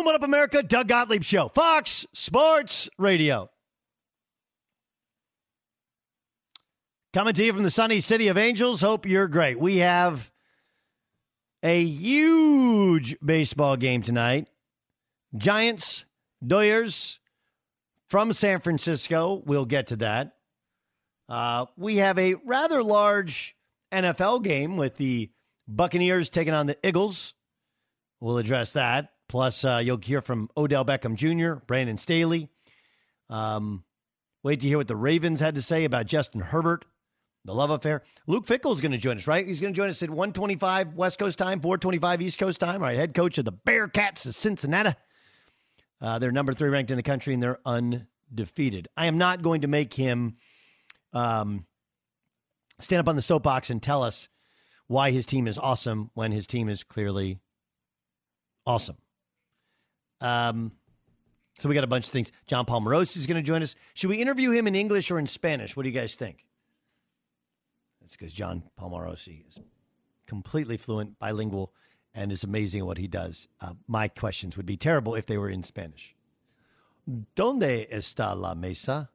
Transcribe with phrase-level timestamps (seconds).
[0.00, 0.06] Boom!
[0.06, 0.62] What up, America?
[0.62, 3.50] Doug Gottlieb Show, Fox Sports Radio.
[7.12, 8.80] Coming to you from the sunny city of Angels.
[8.80, 9.60] Hope you're great.
[9.60, 10.30] We have
[11.62, 14.48] a huge baseball game tonight.
[15.36, 16.06] Giants,
[16.42, 17.18] Doyers
[18.06, 19.42] from San Francisco.
[19.44, 20.32] We'll get to that.
[21.28, 23.54] Uh, we have a rather large
[23.92, 25.30] NFL game with the
[25.68, 27.34] Buccaneers taking on the Eagles.
[28.18, 29.12] We'll address that.
[29.30, 32.48] Plus, uh, you'll hear from Odell Beckham Jr., Brandon Staley.
[33.28, 33.84] Um,
[34.42, 36.84] wait to hear what the Ravens had to say about Justin Herbert,
[37.44, 38.02] the love affair.
[38.26, 39.46] Luke Fickell is going to join us, right?
[39.46, 42.82] He's going to join us at 125 West Coast time, 425 East Coast time.
[42.82, 44.96] All right, head coach of the Bearcats of Cincinnati.
[46.00, 48.88] Uh, they're number three ranked in the country, and they're undefeated.
[48.96, 50.38] I am not going to make him
[51.12, 51.66] um,
[52.80, 54.28] stand up on the soapbox and tell us
[54.88, 57.38] why his team is awesome when his team is clearly
[58.66, 58.96] awesome.
[60.20, 60.72] Um,
[61.58, 62.32] so we got a bunch of things.
[62.46, 63.74] John Paul Palmarosi is going to join us.
[63.94, 65.76] Should we interview him in English or in Spanish?
[65.76, 66.46] What do you guys think?
[68.00, 69.58] That's because John Paul Palmarosi is
[70.26, 71.72] completely fluent, bilingual,
[72.14, 73.48] and is amazing at what he does.
[73.60, 76.14] Uh, my questions would be terrible if they were in Spanish.
[77.36, 79.10] ¿Dónde está la mesa?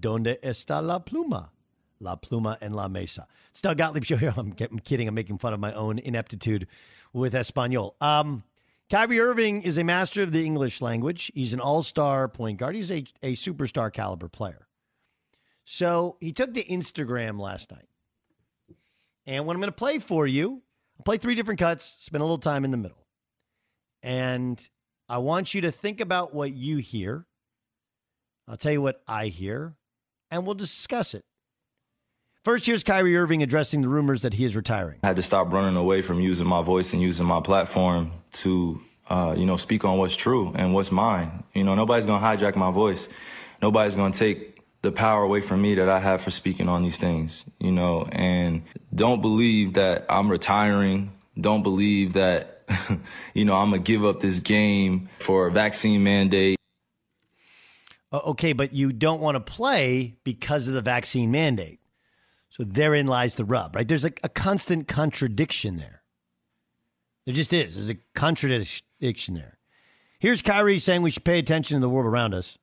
[0.00, 1.50] ¿Dónde está la pluma?
[2.00, 3.26] La pluma and la mesa.
[3.50, 4.34] It's Doug Gottlieb show here.
[4.36, 5.08] I'm, I'm kidding.
[5.08, 6.66] I'm making fun of my own ineptitude
[7.12, 7.94] with Espanol.
[8.00, 8.42] Um,
[8.90, 11.32] Kyrie Irving is a master of the English language.
[11.34, 12.74] He's an all star point guard.
[12.74, 14.68] He's a, a superstar caliber player.
[15.64, 17.88] So he took to Instagram last night.
[19.26, 20.62] And what I'm going to play for you,
[20.98, 23.06] I'll play three different cuts, spend a little time in the middle.
[24.02, 24.60] And
[25.08, 27.26] I want you to think about what you hear.
[28.46, 29.74] I'll tell you what I hear,
[30.30, 31.24] and we'll discuss it.
[32.44, 34.98] First, here's Kyrie Irving addressing the rumors that he is retiring.
[35.02, 38.82] I had to stop running away from using my voice and using my platform to
[39.08, 41.44] uh, you know, speak on what's true and what's mine.
[41.54, 43.08] You know, nobody's gonna hijack my voice.
[43.62, 46.98] Nobody's gonna take the power away from me that I have for speaking on these
[46.98, 47.44] things.
[47.58, 48.62] You know, and
[48.94, 51.12] don't believe that I'm retiring.
[51.38, 52.62] Don't believe that,
[53.34, 56.58] you know, I'm gonna give up this game for a vaccine mandate.
[58.12, 61.80] Uh, okay, but you don't want to play because of the vaccine mandate.
[62.54, 63.86] So therein lies the rub, right?
[63.86, 66.02] There's a, a constant contradiction there.
[67.26, 67.74] There just is.
[67.74, 69.58] There's a contradiction there.
[70.20, 72.56] Here's Kyrie saying we should pay attention to the world around us.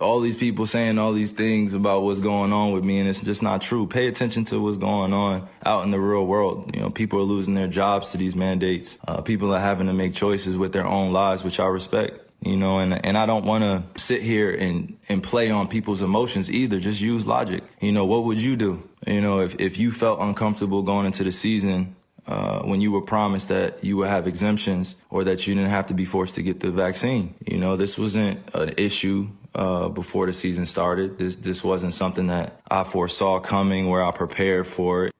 [0.00, 3.20] All these people saying all these things about what's going on with me, and it's
[3.20, 3.88] just not true.
[3.88, 6.72] Pay attention to what's going on out in the real world.
[6.72, 8.96] You know, people are losing their jobs to these mandates.
[9.08, 12.56] Uh, people are having to make choices with their own lives, which I respect you
[12.56, 16.50] know, and, and I don't want to sit here and, and play on people's emotions
[16.50, 16.78] either.
[16.78, 17.64] Just use logic.
[17.80, 18.88] You know, what would you do?
[19.06, 21.96] You know, if, if you felt uncomfortable going into the season
[22.26, 25.86] uh, when you were promised that you would have exemptions or that you didn't have
[25.86, 27.34] to be forced to get the vaccine.
[27.46, 31.18] You know, this wasn't an issue uh, before the season started.
[31.18, 35.14] This this wasn't something that I foresaw coming where I prepared for it.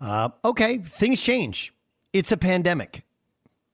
[0.00, 1.72] Uh, okay, things change.
[2.12, 3.02] It's a pandemic,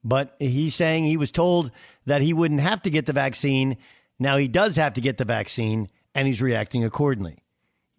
[0.04, 1.70] but he's saying he was told
[2.06, 3.76] that he wouldn't have to get the vaccine.
[4.18, 7.42] Now he does have to get the vaccine, and he's reacting accordingly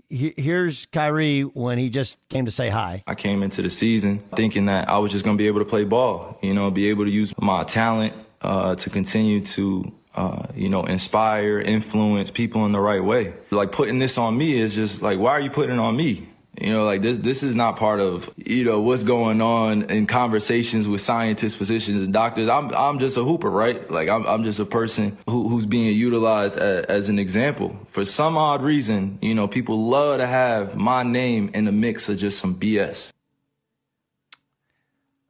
[0.10, 3.04] here's Kyrie when he just came to say hi.
[3.08, 5.66] I came into the season thinking that I was just going to be able to
[5.66, 10.48] play ball, you know, be able to use my talent uh, to continue to, uh,
[10.56, 13.34] you know, inspire, influence people in the right way.
[13.52, 16.30] Like putting this on me is just like, why are you putting it on me?
[16.58, 20.08] You know, like this, this is not part of, you know, what's going on in
[20.08, 22.50] conversations with scientists, physicians, and doctors.
[22.50, 23.90] I'm, I'm just a hooper, right?
[23.90, 27.78] Like I'm, I'm just a person who, who's being utilized as, as, an example.
[27.88, 32.10] For some odd reason, you know, people love to have my name in the mix
[32.10, 33.14] of just some BS.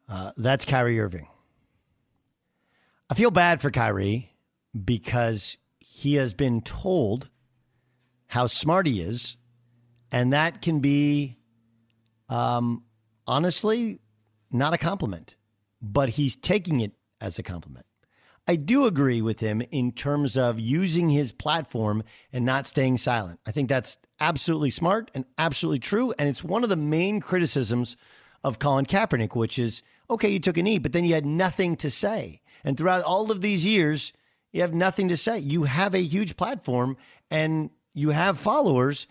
[0.07, 1.27] Uh, that's Kyrie Irving.
[3.10, 4.31] I feel bad for Kyrie
[4.86, 7.30] because he has been told
[8.27, 9.38] how smart he is
[10.12, 11.38] and that can be,
[12.30, 12.84] um,
[13.28, 14.00] honestly,
[14.52, 15.36] not a compliment,
[15.82, 17.86] but he's taking it as a compliment.
[18.48, 22.04] I do agree with him in terms of using his platform
[22.34, 23.40] and not staying silent.
[23.46, 26.14] I think that's absolutely smart and absolutely true.
[26.18, 27.96] And it's one of the main criticisms
[28.44, 31.76] of Colin Kaepernick, which is okay, you took a knee, but then you had nothing
[31.78, 32.42] to say.
[32.64, 34.14] And throughout all of these years,
[34.52, 35.38] you have nothing to say.
[35.38, 36.98] You have a huge platform
[37.30, 39.06] and you have followers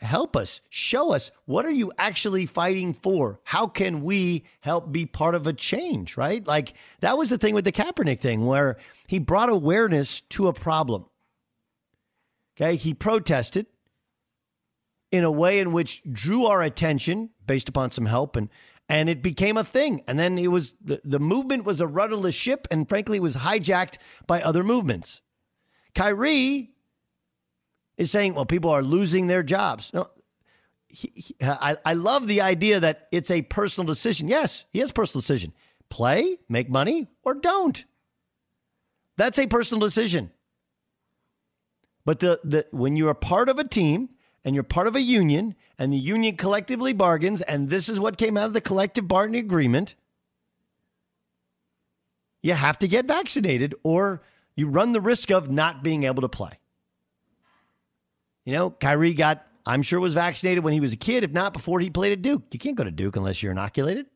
[0.00, 0.60] help us.
[0.68, 3.40] Show us what are you actually fighting for?
[3.44, 6.46] How can we help be part of a change right?
[6.46, 8.76] Like that was the thing with the kaepernick thing where
[9.06, 11.06] he brought awareness to a problem.
[12.56, 13.66] Okay he protested
[15.10, 18.48] in a way in which drew our attention based upon some help and
[18.88, 20.02] and it became a thing.
[20.06, 23.36] And then it was the, the movement was a rudderless ship and frankly it was
[23.36, 23.96] hijacked
[24.26, 25.22] by other movements.
[25.94, 26.72] Kyrie
[27.96, 29.90] is saying, well, people are losing their jobs.
[29.92, 30.06] No,
[30.88, 34.28] he, he, I, I love the idea that it's a personal decision.
[34.28, 35.52] Yes, he has a personal decision.
[35.88, 37.84] Play, make money, or don't.
[39.16, 40.30] That's a personal decision.
[42.04, 44.10] But the, the when you're a part of a team
[44.44, 48.16] and you're part of a union and the union collectively bargains, and this is what
[48.16, 49.94] came out of the collective bargaining agreement,
[52.42, 54.22] you have to get vaccinated or
[54.56, 56.58] you run the risk of not being able to play.
[58.44, 61.52] You know, Kyrie got, I'm sure, was vaccinated when he was a kid, if not
[61.52, 62.42] before he played at Duke.
[62.50, 64.06] You can't go to Duke unless you're inoculated.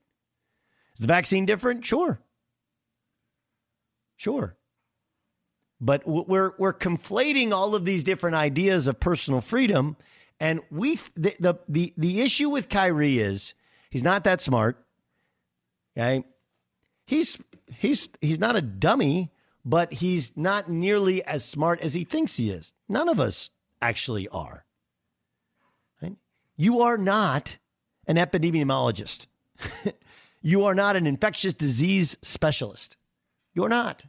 [0.94, 1.84] Is the vaccine different?
[1.84, 2.20] Sure.
[4.16, 4.56] Sure.
[5.80, 9.96] But we're, we're conflating all of these different ideas of personal freedom.
[10.40, 13.54] And we the, the, the, the issue with Kyrie is
[13.90, 14.84] he's not that smart.
[15.96, 16.24] Okay.
[17.06, 17.38] He's
[17.74, 19.30] he's he's not a dummy,
[19.64, 22.72] but he's not nearly as smart as he thinks he is.
[22.88, 24.64] None of us actually are.
[26.02, 26.16] Right?
[26.56, 27.56] You are not
[28.06, 29.26] an epidemiologist.
[30.42, 32.96] you are not an infectious disease specialist.
[33.54, 34.04] You're not.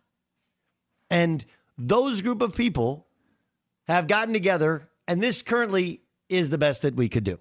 [1.09, 1.45] And
[1.77, 3.07] those group of people
[3.87, 7.39] have gotten together, and this currently is the best that we could do.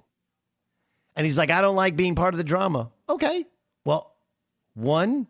[1.16, 2.90] And he's like, I don't like being part of the drama.
[3.08, 3.46] Okay.
[3.84, 4.14] Well,
[4.74, 5.26] one,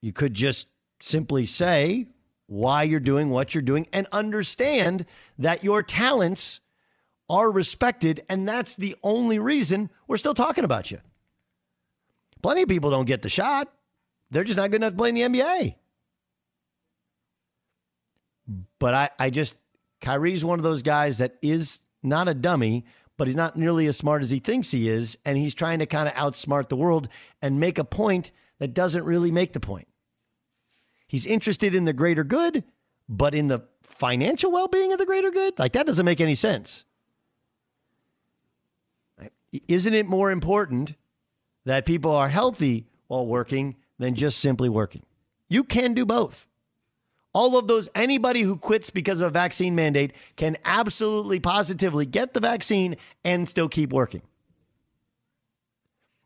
[0.00, 0.66] you could just
[1.00, 2.06] simply say,
[2.50, 5.06] why you're doing what you're doing and understand
[5.38, 6.58] that your talents
[7.28, 8.24] are respected.
[8.28, 10.98] And that's the only reason we're still talking about you.
[12.42, 13.72] Plenty of people don't get the shot,
[14.32, 15.76] they're just not good enough to play in the NBA.
[18.80, 19.54] But I, I just,
[20.00, 22.84] Kyrie's one of those guys that is not a dummy,
[23.16, 25.16] but he's not nearly as smart as he thinks he is.
[25.24, 27.06] And he's trying to kind of outsmart the world
[27.40, 29.86] and make a point that doesn't really make the point.
[31.10, 32.62] He's interested in the greater good,
[33.08, 35.58] but in the financial well being of the greater good?
[35.58, 36.84] Like, that doesn't make any sense.
[39.66, 40.94] Isn't it more important
[41.64, 45.02] that people are healthy while working than just simply working?
[45.48, 46.46] You can do both.
[47.32, 52.34] All of those, anybody who quits because of a vaccine mandate can absolutely positively get
[52.34, 54.22] the vaccine and still keep working.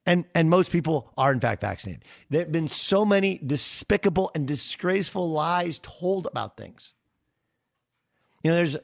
[0.06, 2.04] And, and most people are, in fact, vaccinated.
[2.28, 6.92] There have been so many despicable and disgraceful lies told about things.
[8.42, 8.76] You know, there's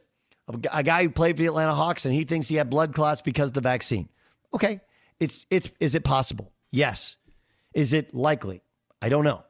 [0.73, 3.21] a, guy who played for the Atlanta Hawks and he thinks he had blood clots
[3.21, 4.09] because of the vaccine.
[4.55, 4.81] Okay.
[5.19, 6.53] It's, it's, is it possible?
[6.71, 7.19] Yes.
[7.75, 8.63] Is it likely?
[9.03, 9.45] I don't know.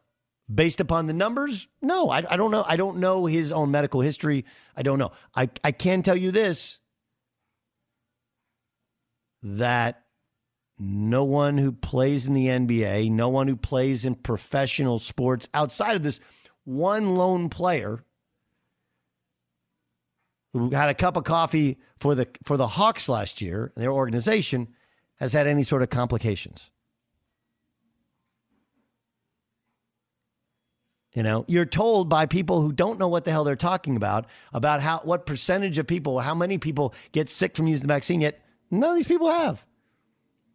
[0.53, 1.69] Based upon the numbers?
[1.81, 2.65] No, I, I don't know.
[2.67, 4.45] I don't know his own medical history.
[4.77, 5.13] I don't know.
[5.37, 6.79] I, I can tell you this
[9.43, 10.05] that
[10.81, 15.95] no one who plays in the NBA, no one who plays in professional sports outside
[15.95, 16.21] of this
[16.65, 18.03] one lone player
[20.55, 24.69] who had a cup of coffee for the for the Hawks last year, their organization
[25.17, 26.71] has had any sort of complications.
[31.13, 34.27] You know, you're told by people who don't know what the hell they're talking about
[34.53, 38.23] about how what percentage of people, how many people get sick from using the vaccine.
[38.23, 39.67] Yet none of these people have.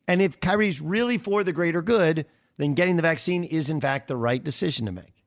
[0.07, 2.25] And if Kyrie's really for the greater good,
[2.57, 5.23] then getting the vaccine is in fact the right decision to make.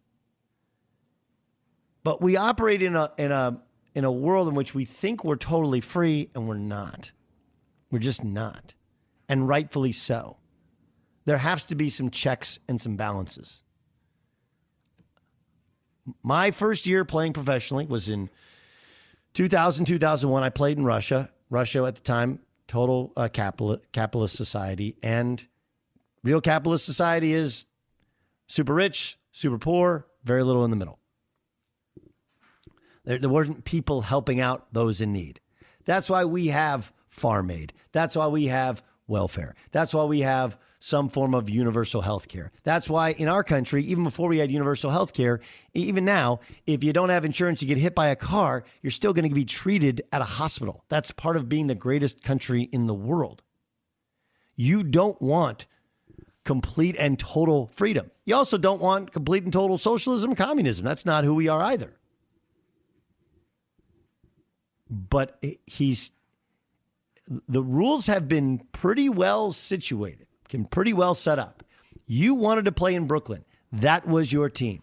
[2.05, 3.61] But we operate in a in a
[3.95, 7.11] in a world in which we think we're totally free and we're not.
[7.91, 8.75] We're just not.
[9.29, 10.37] And rightfully so.
[11.25, 13.63] There has to be some checks and some balances.
[16.23, 18.31] My first year playing professionally was in
[19.35, 20.43] 2000, 2001.
[20.43, 21.31] I played in Russia.
[21.51, 24.97] Russia at the time, total uh, capital, capitalist society.
[25.03, 25.45] And
[26.23, 27.67] real capitalist society is
[28.47, 30.99] super rich, super poor, very little in the middle.
[33.05, 35.41] There, there weren't people helping out those in need.
[35.87, 37.73] That's why we have farm aid.
[37.93, 39.55] That's why we have welfare.
[39.73, 42.53] That's why we have some form of universal health care.
[42.63, 45.41] That's why in our country, even before we had universal health care,
[45.75, 49.13] even now, if you don't have insurance, you get hit by a car, you're still
[49.13, 50.85] going to be treated at a hospital.
[50.89, 53.43] That's part of being the greatest country in the world.
[54.55, 55.67] You don't want
[56.45, 58.11] complete and total freedom.
[58.25, 60.85] You also don't want complete and total socialism, communism.
[60.85, 61.95] That's not who we are either.
[64.89, 66.13] But he's
[67.47, 71.63] the rules have been pretty well situated can pretty well set up.
[72.07, 73.45] You wanted to play in Brooklyn.
[73.73, 74.83] That was your team.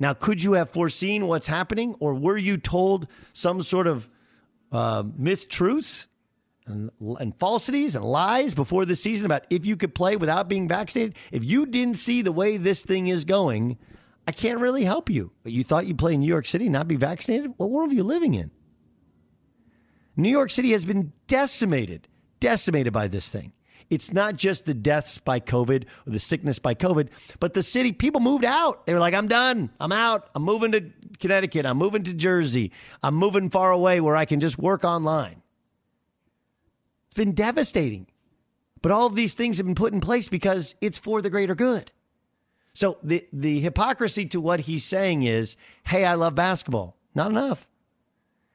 [0.00, 4.08] Now, could you have foreseen what's happening, or were you told some sort of
[4.70, 6.06] uh, mistruths
[6.66, 10.68] and, and falsities and lies before the season about if you could play without being
[10.68, 11.16] vaccinated?
[11.32, 13.76] If you didn't see the way this thing is going,
[14.26, 15.32] I can't really help you.
[15.42, 17.54] But you thought you'd play in New York City not be vaccinated?
[17.56, 18.50] What world are you living in?
[20.16, 22.08] New York City has been decimated,
[22.40, 23.52] decimated by this thing.
[23.90, 27.08] It's not just the deaths by COVID or the sickness by COVID,
[27.40, 28.84] but the city, people moved out.
[28.86, 29.70] They were like, I'm done.
[29.80, 30.28] I'm out.
[30.34, 31.64] I'm moving to Connecticut.
[31.64, 32.72] I'm moving to Jersey.
[33.02, 35.42] I'm moving far away where I can just work online.
[37.06, 38.06] It's been devastating.
[38.82, 41.54] But all of these things have been put in place because it's for the greater
[41.54, 41.90] good.
[42.74, 46.96] So the, the hypocrisy to what he's saying is, hey, I love basketball.
[47.14, 47.66] Not enough.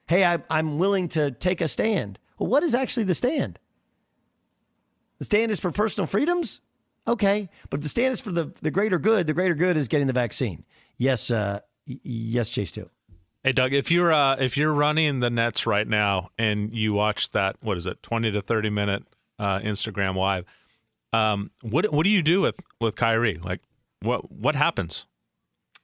[0.08, 2.20] Hey, I, I'm willing to take a stand.
[2.38, 3.60] Well, what is actually the stand?
[5.20, 6.62] The stand is for personal freedoms?
[7.08, 7.50] Okay.
[7.70, 9.28] But the stand is for the, the greater good.
[9.28, 10.66] The greater good is getting the vaccine.
[10.98, 12.90] Yes, uh, yes, Chase too.
[13.44, 17.32] Hey Doug, if you're uh, if you're running the Nets right now and you watch
[17.32, 19.04] that, what is it, twenty to thirty minute
[19.38, 20.46] uh, Instagram live,
[21.12, 23.40] um, what what do you do with with Kyrie?
[23.44, 23.60] Like,
[24.02, 25.08] what what happens?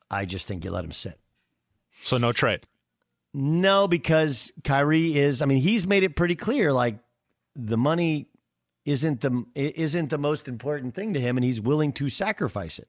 [0.09, 1.19] I just think you let him sit.
[2.01, 2.65] So no trade.
[3.33, 5.41] No, because Kyrie is.
[5.41, 6.71] I mean, he's made it pretty clear.
[6.71, 6.95] Like
[7.57, 8.28] the money
[8.89, 12.87] isn't the isn't the most important thing to him, and he's willing to sacrifice it.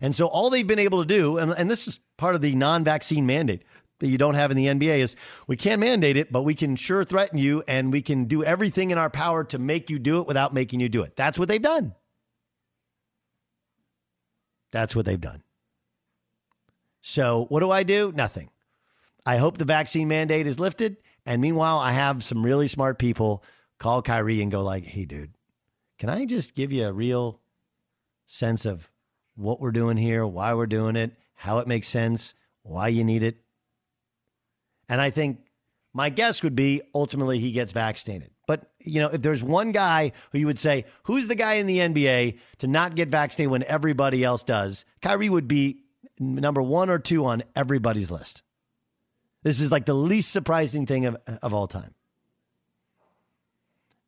[0.00, 2.54] And so all they've been able to do, and, and this is part of the
[2.54, 3.62] non-vaccine mandate
[4.00, 6.76] that you don't have in the NBA, is we can't mandate it, but we can
[6.76, 10.20] sure threaten you, and we can do everything in our power to make you do
[10.20, 11.16] it without making you do it.
[11.16, 11.94] That's what they've done.
[14.72, 15.42] That's what they've done.
[17.00, 18.12] So what do I do?
[18.14, 18.50] Nothing.
[19.24, 20.96] I hope the vaccine mandate is lifted.
[21.24, 23.44] And meanwhile, I have some really smart people
[23.78, 25.34] call Kyrie and go like, "Hey, dude,
[25.98, 27.40] can I just give you a real
[28.26, 28.90] sense of
[29.34, 33.22] what we're doing here, why we're doing it, how it makes sense, why you need
[33.22, 33.38] it?"
[34.88, 35.38] And I think
[35.92, 38.30] my guess would be ultimately he gets vaccinated.
[38.46, 41.66] But, you know, if there's one guy who you would say, who's the guy in
[41.66, 44.84] the NBA to not get vaccinated when everybody else does?
[45.00, 45.80] Kyrie would be
[46.18, 48.42] number one or two on everybody's list.
[49.42, 51.94] This is like the least surprising thing of, of all time.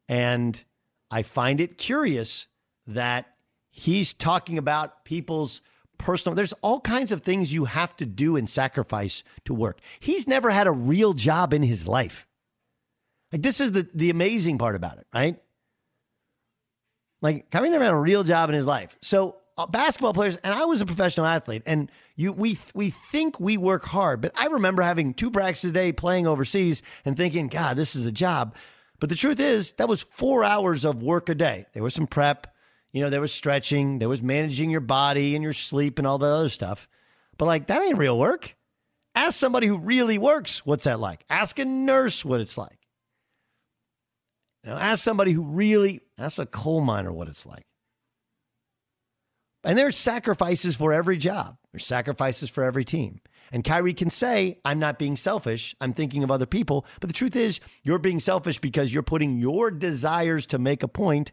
[0.09, 0.63] And
[1.11, 2.47] I find it curious
[2.87, 3.27] that
[3.71, 5.63] he's talking about people's
[5.99, 9.79] personal there's all kinds of things you have to do and sacrifice to work.
[9.99, 12.27] He's never had a real job in his life.
[13.33, 15.39] Like this is the the amazing part about it, right?
[17.23, 18.97] Like Kyrie never had a real job in his life.
[19.01, 23.41] So uh, basketball players, and I was a professional athlete, and you we we think
[23.41, 27.49] we work hard, but I remember having two practices a day playing overseas and thinking,
[27.49, 28.55] God, this is a job.
[28.99, 31.67] But the truth is, that was four hours of work a day.
[31.75, 32.55] There was some prep,
[32.93, 36.19] you know, there was stretching, there was managing your body and your sleep and all
[36.19, 36.89] the other stuff.
[37.37, 38.57] But like, that ain't real work.
[39.15, 41.25] Ask somebody who really works what's that like.
[41.29, 42.79] Ask a nurse what it's like.
[44.65, 47.67] You know, ask somebody who really, ask a coal miner what it's like.
[49.63, 51.57] And there's sacrifices for every job.
[51.73, 53.21] There's sacrifices for every team.
[53.53, 55.75] And Kyrie can say, I'm not being selfish.
[55.81, 56.87] I'm thinking of other people.
[57.01, 60.89] But the truth is, you're being selfish because you're putting your desires to make a
[60.89, 61.33] point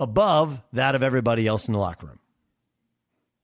[0.00, 2.18] above that of everybody else in the locker room.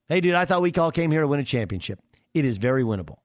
[0.09, 2.01] Hey, dude, I thought we all came here to win a championship.
[2.35, 3.19] It is very winnable.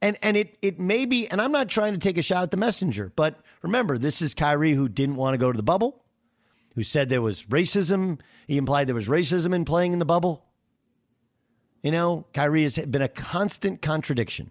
[0.00, 2.50] And and it it may be, and I'm not trying to take a shot at
[2.52, 6.04] the messenger, but remember, this is Kyrie who didn't want to go to the bubble,
[6.76, 8.20] who said there was racism.
[8.46, 10.47] He implied there was racism in playing in the bubble.
[11.88, 14.50] You know, Kyrie has been a constant contradiction.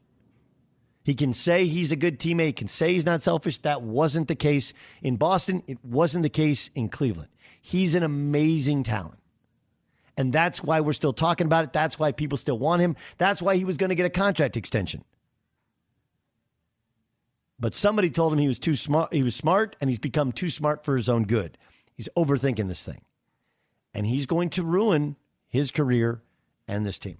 [1.04, 3.60] He can say he's a good teammate, can say he's not selfish.
[3.60, 5.62] That wasn't the case in Boston.
[5.68, 7.30] It wasn't the case in Cleveland.
[7.62, 9.20] He's an amazing talent.
[10.18, 11.74] And that's why we're still talking about it.
[11.74, 12.96] That's why people still want him.
[13.20, 15.04] That's why he was going to get a contract extension.
[17.60, 19.14] But somebody told him he was too smart.
[19.14, 21.56] He was smart and he's become too smart for his own good.
[21.94, 23.02] He's overthinking this thing.
[23.94, 25.18] And he's going to ruin
[25.48, 26.24] his career
[26.68, 27.20] and this team.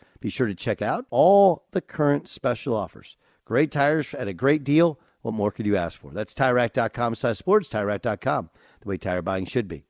[0.21, 3.17] Be sure to check out all the current special offers.
[3.43, 4.99] Great tires at a great deal.
[5.23, 6.11] What more could you ask for?
[6.11, 8.49] That's TireRack.com slash sports, TireRack.com,
[8.81, 9.83] the way tire buying should be.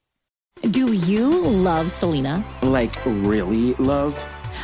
[0.71, 2.43] Do you love Selena?
[2.63, 4.17] Like, really love?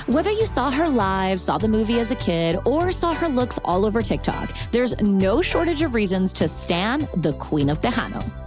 [0.07, 3.59] Whether you saw her live, saw the movie as a kid, or saw her looks
[3.63, 8.46] all over TikTok, there's no shortage of reasons to stan the Queen of Tejano.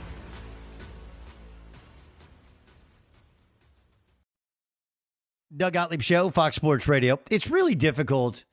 [5.55, 7.19] Doug Gottlieb Show, Fox Sports Radio.
[7.29, 8.45] It's really difficult,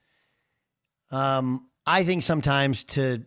[1.11, 3.25] um, I think, sometimes to.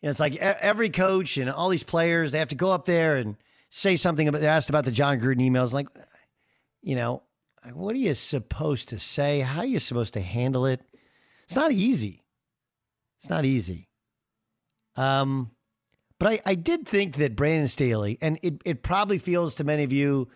[0.00, 2.86] You know, it's like every coach and all these players, they have to go up
[2.86, 3.36] there and
[3.70, 5.72] say something about, they asked about the Jon Gruden emails.
[5.72, 5.86] Like,
[6.82, 7.22] you know,
[7.72, 9.40] what are you supposed to say?
[9.40, 10.80] How are you supposed to handle it?
[11.44, 12.24] It's not easy.
[13.20, 13.88] It's not easy.
[14.96, 15.52] Um,
[16.18, 19.84] but I, I did think that Brandon Staley, and it, it probably feels to many
[19.84, 20.28] of you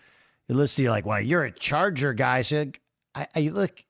[0.49, 2.43] you listen, you're like, well, you're a Charger guy.
[2.43, 2.67] So
[3.15, 3.85] I, I look,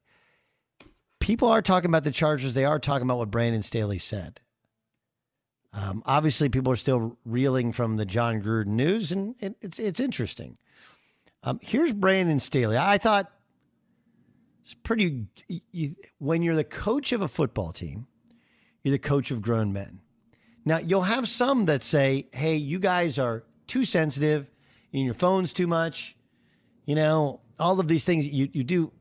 [1.20, 2.54] people are talking about the Chargers.
[2.54, 4.40] They are talking about what Brandon Staley said.
[5.72, 10.00] Um, obviously, people are still reeling from the Jon Gruden news, and it, it's it's
[10.00, 10.56] interesting.
[11.42, 12.78] Um, here's Brandon Staley.
[12.78, 13.30] I thought
[14.62, 15.26] it's pretty.
[15.72, 18.06] You, when you're the coach of a football team,
[18.82, 20.00] you're the coach of grown men.
[20.64, 24.48] Now you'll have some that say, "Hey, you guys are too sensitive,
[24.92, 26.15] in your phones too much
[26.86, 28.92] you know, all of these things you, you do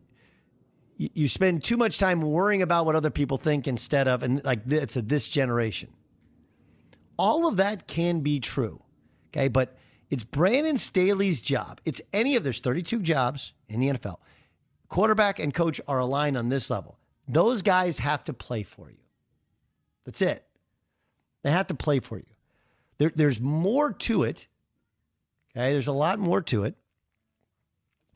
[0.97, 4.61] you, spend too much time worrying about what other people think instead of and like
[4.67, 5.93] it's a this generation.
[7.17, 8.81] All of that can be true.
[9.29, 9.77] Okay, but
[10.09, 11.81] it's Brandon Staley's job.
[11.85, 14.17] It's any of there's 32 jobs in the NFL.
[14.87, 16.97] Quarterback and coach are aligned on this level.
[17.27, 18.97] Those guys have to play for you.
[20.05, 20.45] That's it.
[21.43, 22.25] They have to play for you.
[22.97, 24.47] There, there's more to it.
[25.51, 26.75] Okay, there's a lot more to it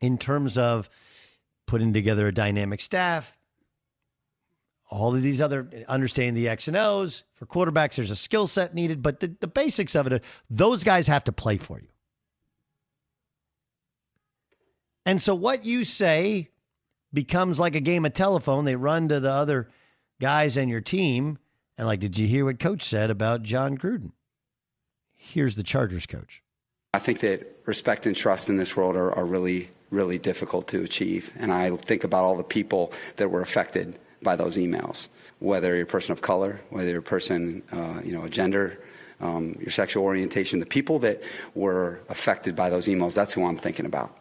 [0.02, 0.90] in terms of
[1.68, 3.38] putting together a dynamic staff,
[4.90, 7.96] all of these other understanding the X and O's for quarterbacks.
[7.96, 11.32] There's a skill set needed, but the, the basics of it, those guys have to
[11.32, 11.88] play for you.
[15.06, 16.50] And so what you say
[17.14, 18.66] becomes like a game of telephone.
[18.66, 19.70] They run to the other
[20.20, 21.40] guys and your team.
[21.78, 24.12] And like, did you hear what coach said about Jon Gruden?
[25.16, 26.44] Here's the Chargers coach.
[26.94, 30.84] I think that respect and trust in this world are, are really really difficult to
[30.84, 31.34] achieve.
[31.38, 35.08] And I think about all the people that were affected by those emails,
[35.40, 38.80] whether you're a person of color, whether you're a person, uh, you know, a gender,
[39.22, 41.22] um, your sexual orientation, the people that
[41.56, 44.16] were affected by those emails, that's who I'm thinking about.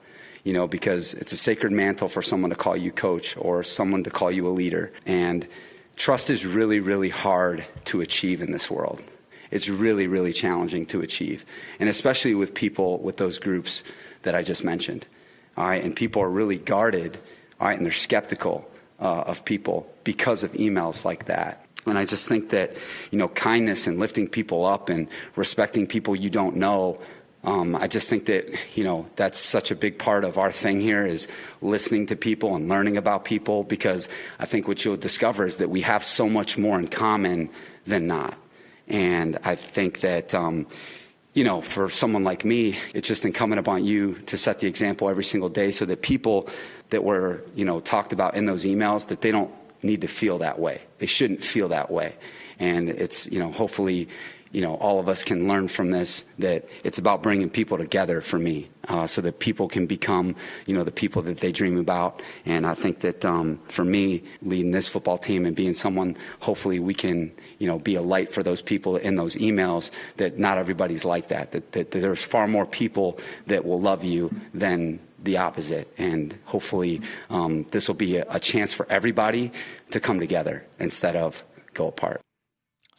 [0.44, 4.04] You know, because it's a sacred mantle for someone to call you coach or someone
[4.04, 4.92] to call you a leader.
[5.04, 5.46] And
[5.96, 9.02] trust is really, really hard to achieve in this world.
[9.50, 11.44] It's really, really challenging to achieve.
[11.80, 13.82] And especially with people with those groups
[14.22, 15.06] that I just mentioned
[15.58, 17.18] all right, and people are really guarded,
[17.60, 21.66] all right, and they're skeptical uh, of people because of emails like that.
[21.84, 22.76] And I just think that,
[23.10, 27.00] you know, kindness and lifting people up and respecting people you don't know,
[27.42, 30.80] um, I just think that, you know, that's such a big part of our thing
[30.80, 31.26] here is
[31.60, 35.70] listening to people and learning about people because I think what you'll discover is that
[35.70, 37.50] we have so much more in common
[37.84, 38.36] than not.
[38.86, 40.66] And I think that, um,
[41.38, 45.08] you know, for someone like me, it's just incumbent upon you to set the example
[45.08, 46.48] every single day so that people
[46.90, 49.52] that were, you know, talked about in those emails, that they don't
[49.84, 50.82] need to feel that way.
[50.98, 52.16] They shouldn't feel that way.
[52.58, 54.08] And it's, you know, hopefully,
[54.52, 58.20] you know, all of us can learn from this that it's about bringing people together
[58.20, 60.34] for me, uh, so that people can become,
[60.66, 62.22] you know, the people that they dream about.
[62.46, 66.78] And I think that um, for me, leading this football team and being someone, hopefully
[66.78, 69.90] we can, you know, be a light for those people in those emails.
[70.16, 71.52] That not everybody's like that.
[71.52, 75.92] That, that, that there's far more people that will love you than the opposite.
[75.98, 79.52] And hopefully, um, this will be a, a chance for everybody
[79.90, 82.20] to come together instead of go apart.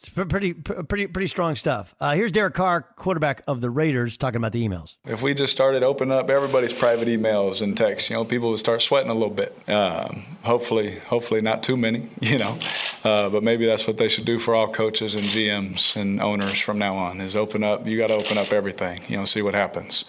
[0.00, 1.94] It's pretty, pretty, pretty strong stuff.
[2.00, 4.96] Uh, here's Derek Carr, quarterback of the Raiders, talking about the emails.
[5.04, 8.58] If we just started opening up everybody's private emails and texts, you know, people would
[8.58, 9.54] start sweating a little bit.
[9.68, 12.58] Um, hopefully, hopefully not too many, you know,
[13.04, 16.58] uh, but maybe that's what they should do for all coaches and GMs and owners
[16.58, 17.86] from now on: is open up.
[17.86, 20.06] You got to open up everything, you know, see what happens.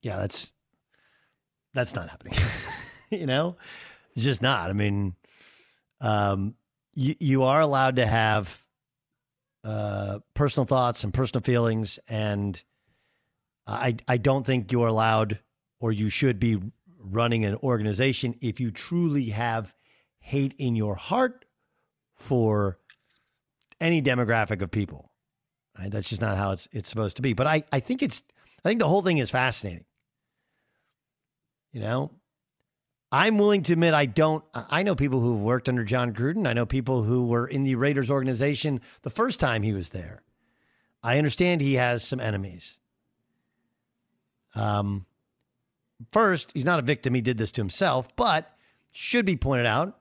[0.00, 0.50] Yeah, that's
[1.74, 2.38] that's not happening.
[3.10, 3.58] you know,
[4.16, 4.70] it's just not.
[4.70, 5.14] I mean,
[6.00, 6.54] um,
[6.94, 8.61] you you are allowed to have
[9.64, 12.62] uh, personal thoughts and personal feelings, and
[13.66, 15.38] I I don't think you're allowed
[15.80, 16.60] or you should be
[16.98, 19.74] running an organization if you truly have
[20.20, 21.44] hate in your heart
[22.14, 22.78] for
[23.80, 25.10] any demographic of people.
[25.78, 25.90] Right?
[25.90, 27.32] That's just not how it's it's supposed to be.
[27.32, 28.22] But I, I think it's
[28.64, 29.84] I think the whole thing is fascinating.
[31.72, 32.10] You know,
[33.14, 34.42] I'm willing to admit I don't.
[34.54, 36.48] I know people who've worked under Jon Gruden.
[36.48, 40.22] I know people who were in the Raiders organization the first time he was there.
[41.02, 42.78] I understand he has some enemies.
[44.54, 45.04] Um,
[46.10, 47.12] first, he's not a victim.
[47.12, 48.50] He did this to himself, but
[48.92, 49.98] should be pointed out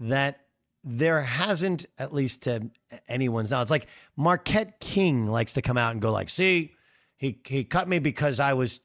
[0.00, 0.40] that
[0.82, 2.70] there hasn't, at least to
[3.08, 6.72] anyone's knowledge, like Marquette King likes to come out and go like, "See,
[7.16, 8.80] he he cut me because I was,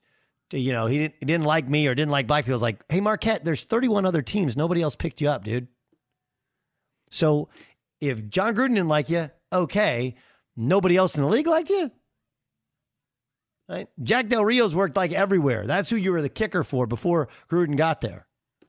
[0.57, 2.83] you know, he didn't he didn't like me or didn't like black people." It's like,
[2.89, 4.57] hey, Marquette, there's 31 other teams.
[4.57, 5.67] Nobody else picked you up, dude.
[7.11, 7.49] So
[8.01, 10.15] if Jon Gruden didn't like you, okay,
[10.55, 11.91] nobody else in the league liked you.
[13.67, 13.87] Right?
[14.01, 15.67] Jack Del Rio's worked like everywhere.
[15.67, 18.25] That's who you were the kicker for before Gruden got there,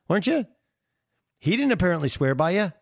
[0.09, 0.47] weren't you?
[1.39, 2.73] He didn't apparently swear by you.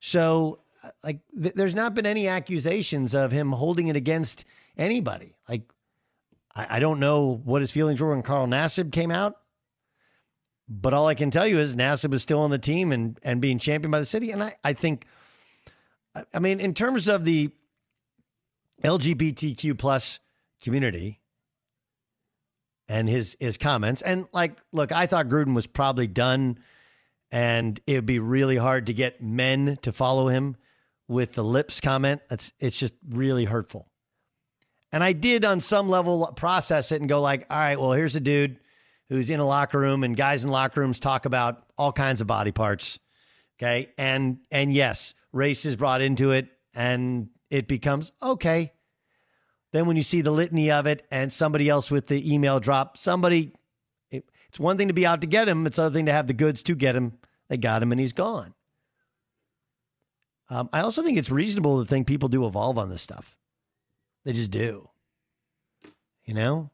[0.00, 0.60] So,
[1.02, 4.44] like, th- there's not been any accusations of him holding it against
[4.76, 5.34] anybody.
[5.48, 5.71] Like,
[6.54, 9.36] I, I don't know what his feelings were when Carl Nassib came out,
[10.68, 13.40] but all I can tell you is Nassib is still on the team and and
[13.40, 14.30] being championed by the city.
[14.30, 15.06] And I, I think,
[16.32, 17.50] I mean, in terms of the
[18.82, 20.20] LGBTQ plus
[20.60, 21.20] community
[22.88, 26.58] and his his comments, and like, look, I thought Gruden was probably done
[27.32, 30.56] and it would be really hard to get men to follow him
[31.08, 32.20] with the lips comment.
[32.30, 33.88] It's it's just really hurtful.
[34.92, 38.14] And I did on some level process it and go like, all right, well, here's
[38.14, 38.58] a dude
[39.08, 42.26] who's in a locker room and guys in locker rooms talk about all kinds of
[42.26, 42.98] body parts.
[43.58, 43.90] Okay.
[43.96, 48.72] And and yes, race is brought into it and it becomes okay.
[49.72, 52.98] Then when you see the litany of it and somebody else with the email drop,
[52.98, 53.52] somebody
[54.10, 56.34] it's one thing to be out to get him, it's another thing to have the
[56.34, 57.18] goods to get him.
[57.48, 58.52] They got him and he's gone.
[60.50, 63.34] Um, I also think it's reasonable to think people do evolve on this stuff.
[64.24, 64.88] They just do.
[66.24, 66.70] You know?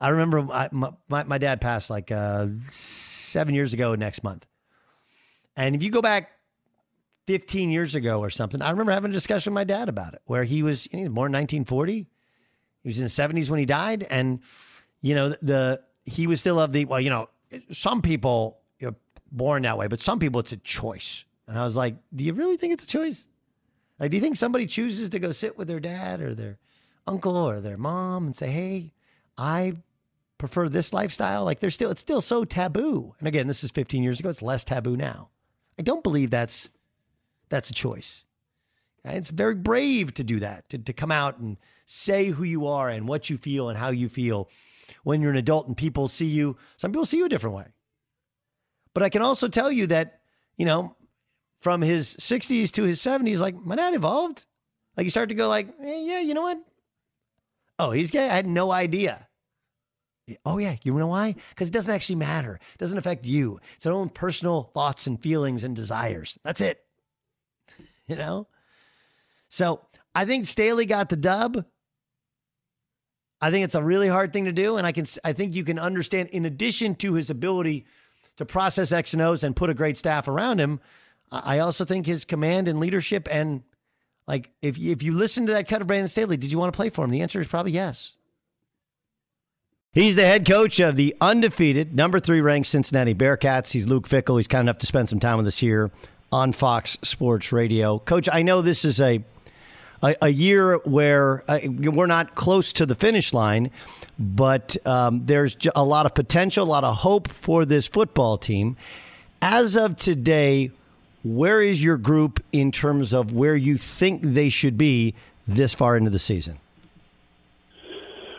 [0.00, 4.44] I remember I, my, my, my, dad passed like uh, seven years ago next month.
[5.56, 6.30] And if you go back
[7.28, 10.22] 15 years ago or something, I remember having a discussion with my dad about it,
[10.24, 12.08] where he was, you know, he was born in 1940.
[12.82, 14.04] He was in the 70s when he died.
[14.10, 14.40] And,
[15.02, 17.28] you know, the, he was still of the well, you know,
[17.70, 18.94] some people are
[19.30, 21.24] born that way, but some people it's a choice.
[21.46, 23.28] And I was like, do you really think it's a choice?
[24.00, 26.58] Like, do you think somebody chooses to go sit with their dad or their
[27.06, 28.92] uncle or their mom and say, hey,
[29.36, 29.74] I
[30.38, 31.44] prefer this lifestyle?
[31.44, 33.14] Like, there's still it's still so taboo.
[33.18, 34.30] And again, this is 15 years ago.
[34.30, 35.30] It's less taboo now.
[35.78, 36.68] I don't believe that's
[37.48, 38.24] that's a choice.
[39.04, 42.88] It's very brave to do that, to, to come out and say who you are
[42.88, 44.48] and what you feel and how you feel
[45.02, 46.56] when you're an adult and people see you.
[46.76, 47.66] Some people see you a different way.
[48.94, 50.20] But I can also tell you that,
[50.56, 50.96] you know,
[51.60, 54.46] from his 60s to his 70s, like my dad evolved.
[54.96, 56.58] Like you start to go like, eh, yeah, you know what?
[57.82, 58.28] Oh, he's gay.
[58.28, 59.26] I had no idea.
[60.44, 61.34] Oh yeah, you know why?
[61.48, 62.54] Because it doesn't actually matter.
[62.54, 63.58] It doesn't affect you.
[63.74, 66.38] It's their own personal thoughts and feelings and desires.
[66.44, 66.80] That's it.
[68.08, 68.48] You know?
[69.48, 69.80] So
[70.14, 71.64] I think Staley got the dub.
[73.40, 75.64] I think it's a really hard thing to do, and I can I think you
[75.64, 76.28] can understand.
[76.30, 77.86] In addition to his ability
[78.36, 80.80] to process X and O's and put a great staff around him,
[81.30, 83.62] I also think his command and leadership and
[84.26, 86.76] like if if you listen to that cut of Brandon Staley, did you want to
[86.76, 87.10] play for him?
[87.10, 88.14] The answer is probably yes.
[89.92, 93.72] He's the head coach of the undefeated number three ranked Cincinnati Bearcats.
[93.72, 94.38] He's Luke Fickell.
[94.38, 95.90] He's kind enough to spend some time with us here
[96.32, 97.98] on Fox Sports Radio.
[97.98, 99.22] Coach, I know this is a
[100.02, 103.70] a, a year where uh, we're not close to the finish line,
[104.18, 108.76] but um, there's a lot of potential, a lot of hope for this football team.
[109.40, 110.70] As of today,
[111.22, 115.14] where is your group in terms of where you think they should be
[115.46, 116.58] this far into the season?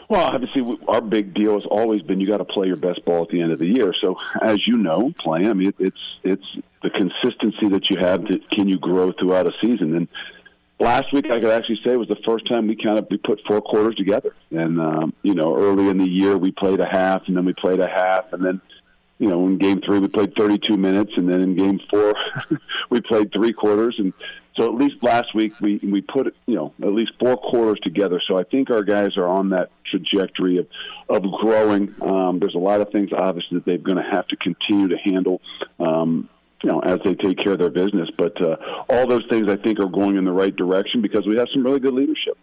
[0.10, 3.24] Well, obviously, our big deal has always been you got to play your best ball
[3.24, 3.93] at the end of the year.
[4.00, 6.46] So, as you know, playing, I mean, it's it's
[6.84, 8.24] the consistency that you have.
[8.26, 9.96] That can you grow throughout a season?
[9.96, 10.08] And
[10.80, 13.41] last week I could actually say was the first time we kind of we put
[13.48, 14.36] four quarters together.
[14.52, 17.54] And um, you know, early in the year we played a half, and then we
[17.54, 18.62] played a half, and then
[19.19, 22.13] you know, in game three we played 32 minutes, and then in game four
[22.89, 24.13] we played three quarters, and
[24.56, 28.21] so at least last week we we put you know at least four quarters together.
[28.28, 30.67] So I think our guys are on that trajectory of
[31.10, 31.93] of growing.
[32.02, 34.97] Um, there's a lot of things obviously that they're going to have to continue to
[34.97, 35.41] handle.
[35.80, 36.30] Um,
[36.63, 38.56] you know, as they take care of their business, but uh,
[38.89, 41.62] all those things I think are going in the right direction because we have some
[41.62, 42.38] really good leadership.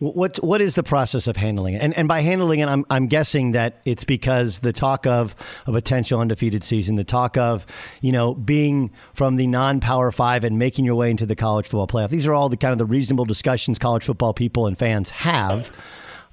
[0.00, 1.82] What what is the process of handling it?
[1.82, 5.36] And and by handling it, I'm I'm guessing that it's because the talk of
[5.66, 7.66] a potential undefeated season, the talk of
[8.00, 11.86] you know being from the non-power five and making your way into the college football
[11.86, 12.08] playoff.
[12.08, 15.70] These are all the kind of the reasonable discussions college football people and fans have.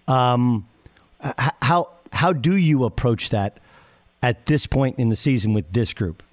[0.07, 0.65] Um,
[1.61, 3.59] how how do you approach that
[4.23, 6.23] at this point in the season with this group?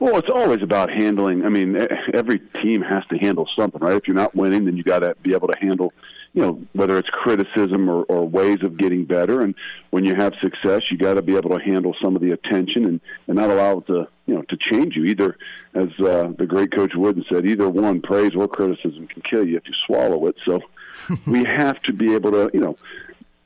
[0.00, 1.44] Well, it's always about handling.
[1.44, 1.76] I mean,
[2.14, 3.96] every team has to handle something, right?
[3.96, 5.92] If you're not winning, then you got to be able to handle,
[6.32, 9.42] you know, whether it's criticism or, or ways of getting better.
[9.42, 9.54] And
[9.90, 12.86] when you have success, you got to be able to handle some of the attention
[12.86, 15.04] and, and not allow it to, you know, to change you.
[15.04, 15.36] Either,
[15.74, 19.58] as uh, the great Coach Wooden said, either one, praise or criticism can kill you
[19.58, 20.36] if you swallow it.
[20.46, 20.60] So
[21.26, 22.78] we have to be able to, you know,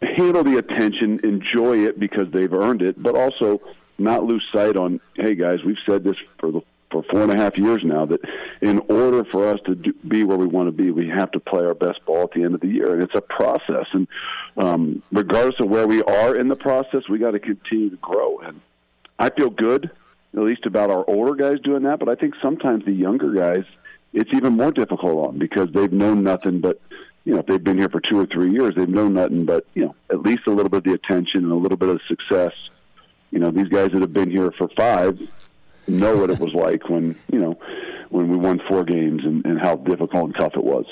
[0.00, 3.60] handle the attention, enjoy it because they've earned it, but also
[3.98, 6.60] not lose sight on, hey guys, we've said this for the
[6.94, 8.20] for four and a half years now that
[8.60, 11.40] in order for us to do, be where we want to be, we have to
[11.40, 13.86] play our best ball at the end of the year, and it's a process.
[13.92, 14.06] And
[14.56, 18.38] um, regardless of where we are in the process, we got to continue to grow.
[18.38, 18.60] And
[19.18, 19.90] I feel good,
[20.34, 21.98] at least about our older guys doing that.
[21.98, 23.64] But I think sometimes the younger guys,
[24.12, 26.80] it's even more difficult on because they've known nothing but
[27.24, 29.64] you know, if they've been here for two or three years, they've known nothing but,
[29.72, 31.98] you know, at least a little bit of the attention and a little bit of
[32.06, 32.52] success
[33.34, 35.18] you know, these guys that have been here for five
[35.88, 37.58] know what it was like when, you know,
[38.10, 40.86] when we won four games and, and how difficult and tough it was.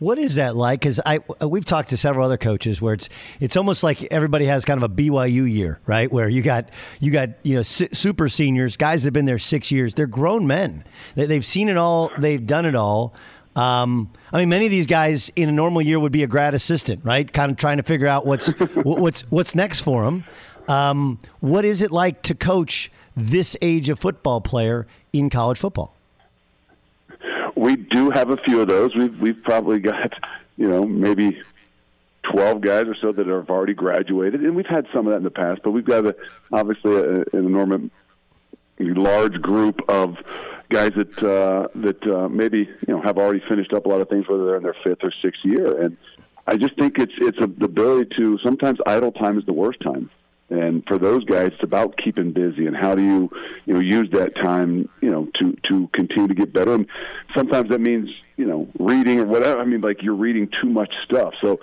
[0.00, 0.80] What is that like?
[0.80, 3.08] Because I we've talked to several other coaches where it's
[3.40, 6.10] it's almost like everybody has kind of a BYU year, right?
[6.10, 6.68] Where you got
[7.00, 9.94] you got you know super seniors, guys that've been there six years.
[9.94, 10.84] They're grown men.
[11.16, 12.12] They, have seen it all.
[12.16, 13.12] They've done it all.
[13.56, 16.54] Um, I mean, many of these guys in a normal year would be a grad
[16.54, 17.30] assistant, right?
[17.30, 18.46] Kind of trying to figure out what's
[18.84, 20.24] what's what's next for them.
[20.68, 25.94] Um, what is it like to coach this age of football player in college football?
[27.56, 28.94] We do have a few of those.
[28.94, 30.12] We've we've probably got
[30.56, 31.42] you know maybe
[32.22, 35.24] twelve guys or so that have already graduated, and we've had some of that in
[35.24, 35.62] the past.
[35.64, 36.16] But we've got a,
[36.52, 37.90] obviously a, an enormous
[38.78, 40.16] large group of
[40.70, 44.08] guys that uh, that uh, maybe you know have already finished up a lot of
[44.08, 45.96] things, whether they're in their fifth or sixth year, and
[46.46, 49.80] I just think it's it's a, the ability to sometimes idle time is the worst
[49.80, 50.10] time.
[50.50, 53.30] And for those guys, it's about keeping busy and how do you,
[53.66, 56.74] you know, use that time, you know, to to continue to get better.
[56.74, 56.86] And
[57.36, 59.60] sometimes that means, you know, reading or whatever.
[59.60, 61.34] I mean, like you're reading too much stuff.
[61.42, 61.60] So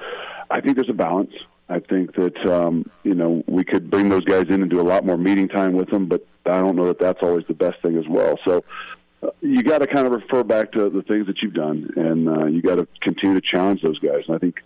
[0.52, 1.32] I think there's a balance.
[1.68, 4.84] I think that um, you know we could bring those guys in and do a
[4.84, 7.82] lot more meeting time with them, but I don't know that that's always the best
[7.82, 8.38] thing as well.
[8.46, 8.64] So
[9.24, 12.30] uh, you got to kind of refer back to the things that you've done, and
[12.30, 14.24] uh, you got to continue to challenge those guys.
[14.28, 14.58] And I think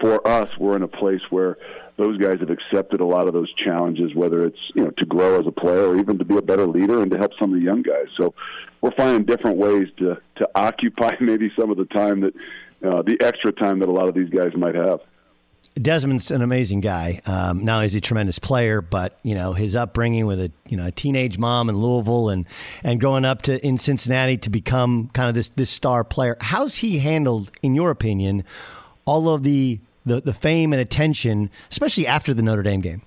[0.00, 1.58] for us, we're in a place where
[2.00, 5.38] those guys have accepted a lot of those challenges, whether it's you know to grow
[5.38, 7.58] as a player or even to be a better leader and to help some of
[7.58, 8.06] the young guys.
[8.18, 8.34] So
[8.80, 12.34] we're finding different ways to to occupy maybe some of the time that
[12.84, 15.00] uh, the extra time that a lot of these guys might have.
[15.80, 17.20] Desmond's an amazing guy.
[17.26, 20.50] Um, not only is he a tremendous player, but you know his upbringing with a
[20.66, 22.46] you know a teenage mom in Louisville and
[22.82, 26.36] and growing up to in Cincinnati to become kind of this this star player.
[26.40, 28.44] How's he handled, in your opinion,
[29.04, 29.80] all of the
[30.10, 33.02] the, the fame and attention, especially after the Notre Dame game?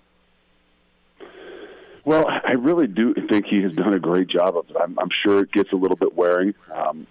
[2.06, 4.76] Well, I really do think he has done a great job of it.
[4.80, 7.08] I'm, I'm sure it gets a little bit wearing, um,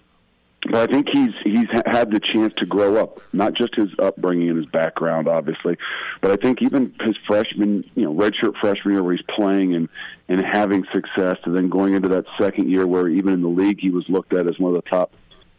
[0.65, 3.19] but I think he's he's had the chance to grow up.
[3.33, 5.77] Not just his upbringing and his background, obviously,
[6.21, 9.89] but I think even his freshman, you know, redshirt freshman year where he's playing and
[10.29, 13.79] and having success, and then going into that second year where even in the league
[13.79, 15.11] he was looked at as one of the top,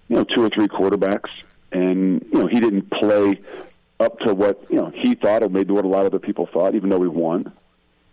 [0.09, 1.31] you know, two or three quarterbacks,
[1.73, 3.41] and you know he didn't play
[4.01, 6.49] up to what you know he thought, or maybe what a lot of other people
[6.53, 7.53] thought, even though we won.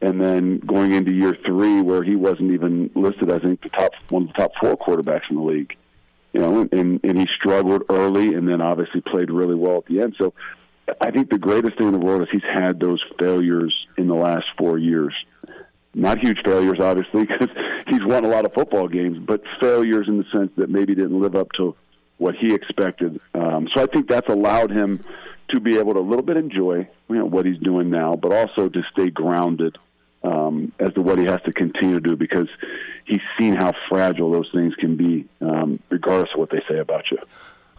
[0.03, 3.69] And then going into year three, where he wasn't even listed as I think the
[3.69, 5.75] top one of the top four quarterbacks in the league,
[6.33, 10.01] you know, and and he struggled early, and then obviously played really well at the
[10.01, 10.15] end.
[10.17, 10.33] So
[10.99, 14.15] I think the greatest thing in the world is he's had those failures in the
[14.15, 15.13] last four years.
[15.93, 17.49] Not huge failures, obviously, because
[17.87, 21.19] he's won a lot of football games, but failures in the sense that maybe didn't
[21.19, 21.75] live up to
[22.17, 23.19] what he expected.
[23.33, 25.03] Um, so I think that's allowed him
[25.51, 28.31] to be able to a little bit enjoy you know what he's doing now, but
[28.31, 29.77] also to stay grounded
[30.23, 32.47] um, as to what he has to continue to do because
[33.05, 37.05] he's seen how fragile those things can be, um, regardless of what they say about
[37.11, 37.17] you.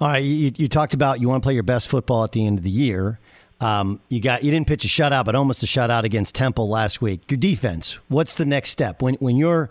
[0.01, 2.47] All right, you, you talked about you want to play your best football at the
[2.47, 3.19] end of the year.
[3.61, 7.01] Um, you got you didn't pitch a shutout, but almost a shutout against Temple last
[7.01, 7.31] week.
[7.31, 7.99] Your defense.
[8.09, 9.71] What's the next step when when you're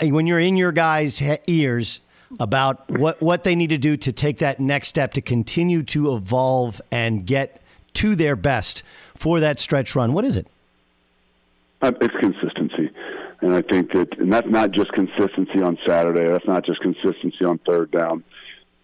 [0.00, 2.00] when you're in your guys' ears
[2.40, 6.14] about what what they need to do to take that next step to continue to
[6.14, 7.60] evolve and get
[7.94, 8.82] to their best
[9.14, 10.12] for that stretch run?
[10.12, 10.46] What is it?
[11.82, 12.90] Uh, it's consistency.
[13.40, 16.28] And I think that, and that's not just consistency on Saturday.
[16.28, 18.22] That's not just consistency on third down.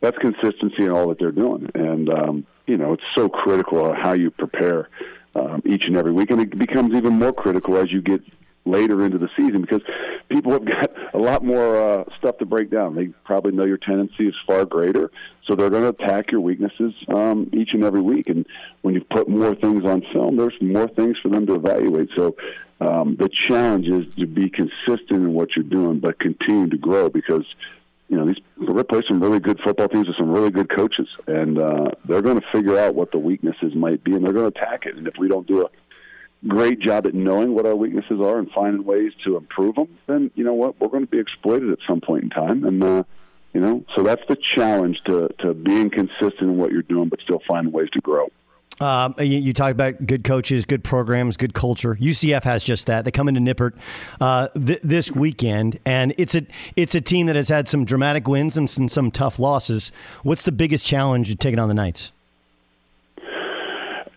[0.01, 1.71] That's consistency in all that they're doing.
[1.75, 4.89] And, um, you know, it's so critical how you prepare
[5.37, 6.33] um, each and every week.
[6.33, 8.21] And it becomes even more critical as you get
[8.65, 9.83] later into the season because
[10.29, 12.95] people have got a lot more uh, stuff to break down.
[12.95, 15.11] They probably know your tendency is far greater,
[15.47, 18.29] so they're going to attack your weaknesses um, each and every week.
[18.29, 18.47] And
[18.83, 22.11] when you put more things on film, there's more things for them to evaluate.
[22.17, 22.37] So
[22.81, 27.09] um, the challenge is to be consistent in what you're doing, but continue to grow
[27.09, 27.45] because
[28.09, 31.09] you know, these we're play some really good football teams with some really good coaches,
[31.27, 34.51] and uh, they're going to figure out what the weaknesses might be, and they're going
[34.51, 34.97] to attack it.
[34.97, 35.69] And if we don't do a
[36.47, 40.31] great job at knowing what our weaknesses are and finding ways to improve them, then
[40.35, 43.03] you know what, we're going to be exploited at some point in time, and uh,
[43.53, 47.21] you know, so that's the challenge to to being consistent in what you're doing, but
[47.21, 48.29] still finding ways to grow.
[48.81, 51.97] Um, you, you talk about good coaches, good programs, good culture.
[51.97, 53.05] UCF has just that.
[53.05, 53.73] They come into Nippert
[54.21, 58.29] uh, th- this weekend, and it's a it's a team that has had some dramatic
[58.29, 59.91] wins and some, some tough losses.
[60.23, 62.13] What's the biggest challenge you're taking on the Knights?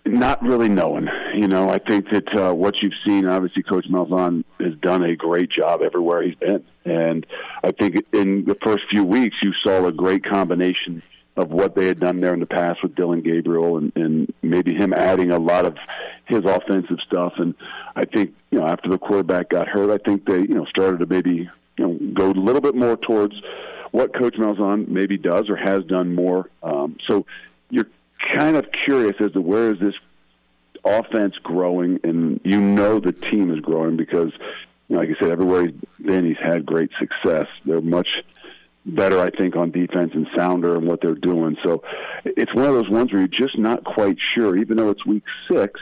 [0.05, 1.07] Not really knowing.
[1.33, 5.15] You know, I think that uh, what you've seen, obviously, Coach Malzahn has done a
[5.15, 7.25] great job everywhere he's been, and
[7.63, 11.03] I think in the first few weeks you saw a great combination
[11.37, 14.73] of what they had done there in the past with Dillon Gabriel and, and maybe
[14.73, 15.77] him adding a lot of
[16.25, 17.33] his offensive stuff.
[17.37, 17.55] And
[17.95, 20.99] I think, you know, after the quarterback got hurt, I think they, you know, started
[20.99, 23.33] to maybe, you know, go a little bit more towards
[23.91, 26.49] what Coach Malzahn maybe does or has done more.
[26.63, 27.25] Um, so
[27.69, 27.87] you're
[28.37, 29.95] kind of curious as to where is this
[30.83, 34.31] offense growing, and you know the team is growing because,
[34.87, 35.75] you know, like I said, everywhere he's
[36.05, 37.47] been, he's had great success.
[37.65, 38.07] They're much
[38.85, 41.57] better, I think, on defense and sounder and what they're doing.
[41.63, 41.83] So
[42.25, 45.23] it's one of those ones where you're just not quite sure, even though it's week
[45.51, 45.79] six.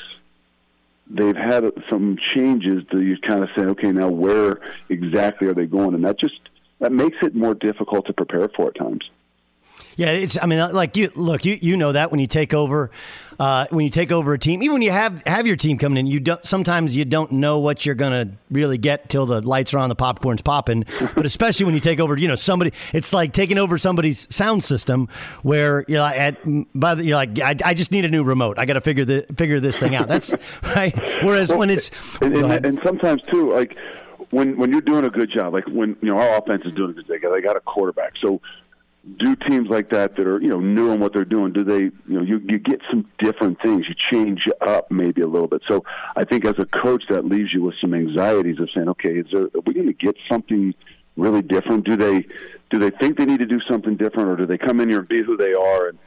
[1.12, 5.66] They've had some changes that you kind of say, okay, now where exactly are they
[5.66, 5.96] going?
[5.96, 6.40] And that just
[6.80, 9.10] that makes it more difficult to prepare for at times.
[10.00, 10.38] Yeah, it's.
[10.42, 12.90] I mean, like you look, you you know that when you take over,
[13.38, 15.98] uh, when you take over a team, even when you have have your team coming
[15.98, 16.44] in, you don't.
[16.46, 19.96] Sometimes you don't know what you're gonna really get till the lights are on, the
[19.96, 20.86] popcorn's popping.
[21.16, 22.72] but especially when you take over, you know, somebody.
[22.94, 25.10] It's like taking over somebody's sound system,
[25.42, 26.38] where you're like, at,
[26.74, 28.58] by the, you're like, I, I just need a new remote.
[28.58, 30.08] I got to figure the figure this thing out.
[30.08, 30.34] That's
[30.78, 30.96] right.
[31.26, 31.92] Whereas well, when it's
[32.22, 33.76] and, and, and sometimes too, like
[34.30, 36.92] when when you're doing a good job, like when you know our offense is doing
[36.92, 38.14] a good job, they got a quarterback.
[38.22, 38.40] So
[39.18, 41.80] do teams like that that are you know new in what they're doing do they
[41.80, 45.62] you know you, you get some different things you change up maybe a little bit.
[45.68, 45.84] So
[46.16, 49.28] i think as a coach that leaves you with some anxieties of saying okay is
[49.32, 50.74] there are we going to get something
[51.20, 51.86] really different?
[51.86, 52.26] Do they
[52.70, 55.00] do they think they need to do something different or do they come in here
[55.00, 55.90] and be who they are?
[55.90, 56.00] And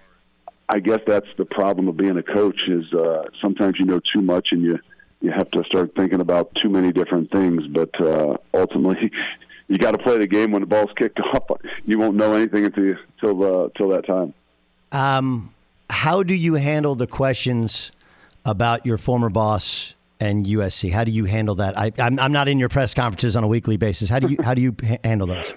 [0.69, 4.23] i guess that's the problem of being a coach is uh sometimes you know too
[4.23, 4.79] much and you
[5.21, 7.63] you have to start thinking about too many different things.
[7.69, 9.13] But uh ultimately
[9.73, 11.59] you got to play the game when the ball's kicked off.
[11.87, 14.35] You won't know anything until until uh, till that time.
[14.93, 15.55] Um,
[15.89, 17.91] how do you handle the questions
[18.45, 20.93] about your former boss and USC?
[20.93, 21.79] How do you handle that?
[21.79, 24.11] I, I'm I'm not in your press conferences on a weekly basis.
[24.11, 25.55] How do you how do you handle those?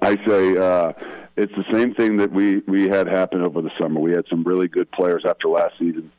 [0.00, 0.94] I say uh,
[1.36, 4.00] it's the same thing that we we had happen over the summer.
[4.00, 6.10] We had some really good players after last season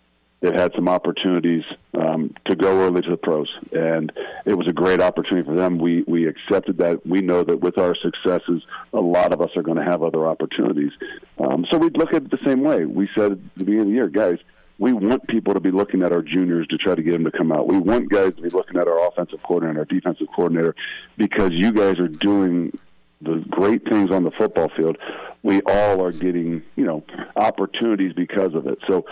[0.42, 1.64] that had some opportunities
[1.96, 4.12] um, to go early to the pros, and
[4.46, 5.80] it was a great opportunity for them.
[5.80, 7.06] We we accepted that.
[7.06, 8.62] We know that with our successes,
[8.94, 10.92] a lot of us are going to have other opportunities.
[11.40, 12.86] Um, so we look at it the same way.
[12.86, 14.38] We said at the beginning of the year, guys,
[14.78, 17.32] we want people to be looking at our juniors to try to get them to
[17.32, 17.68] come out.
[17.68, 20.76] We want guys to be looking at our offensive coordinator, and our defensive coordinator,
[21.18, 22.78] because you guys are doing
[23.22, 24.98] the great things on the football field,
[25.42, 27.04] we all are getting, you know,
[27.36, 28.78] opportunities because of it.
[28.88, 29.06] So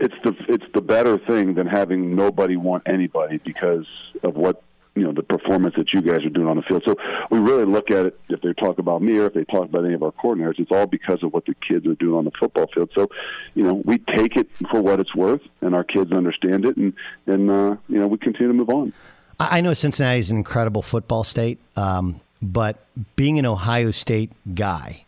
[0.00, 3.86] it's the it's the better thing than having nobody want anybody because
[4.22, 4.62] of what
[4.96, 6.82] you know the performance that you guys are doing on the field.
[6.86, 6.96] So
[7.30, 8.20] we really look at it.
[8.28, 10.72] If they talk about me or if they talk about any of our coordinators, it's
[10.72, 12.90] all because of what the kids are doing on the football field.
[12.94, 13.08] So
[13.54, 16.94] you know we take it for what it's worth, and our kids understand it, and
[17.26, 18.92] and uh, you know we continue to move on.
[19.38, 22.84] I know Cincinnati is an incredible football state, um, but
[23.16, 25.04] being an Ohio State guy,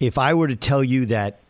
[0.00, 1.40] if I were to tell you that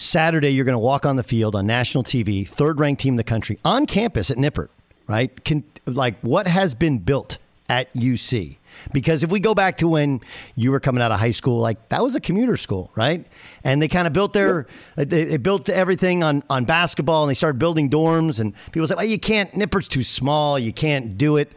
[0.00, 3.16] Saturday, you're going to walk on the field on national TV, third ranked team in
[3.16, 4.68] the country, on campus at Nippert,
[5.08, 5.44] right?
[5.44, 7.38] Can, like, what has been built
[7.68, 8.58] at UC.
[8.92, 10.20] Because if we go back to when
[10.54, 13.26] you were coming out of high school, like that was a commuter school, right?
[13.64, 17.34] And they kind of built their, they, they built everything on, on basketball and they
[17.34, 18.38] started building dorms.
[18.38, 21.50] And people said, well, you can't, Nippert's too small, you can't do it.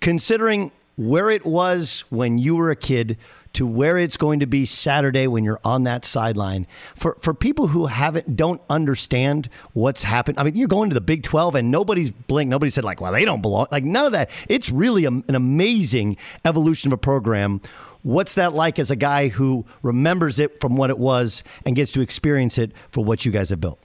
[0.00, 3.16] Considering where it was when you were a kid
[3.56, 6.66] to where it's going to be Saturday when you're on that sideline.
[6.94, 10.38] For for people who haven't don't understand what's happened.
[10.38, 12.50] I mean, you're going to the Big 12 and nobody's blinked.
[12.50, 14.30] Nobody said like, "Well, they don't belong." Like none of that.
[14.48, 17.62] It's really a, an amazing evolution of a program.
[18.02, 21.92] What's that like as a guy who remembers it from what it was and gets
[21.92, 23.78] to experience it for what you guys have built?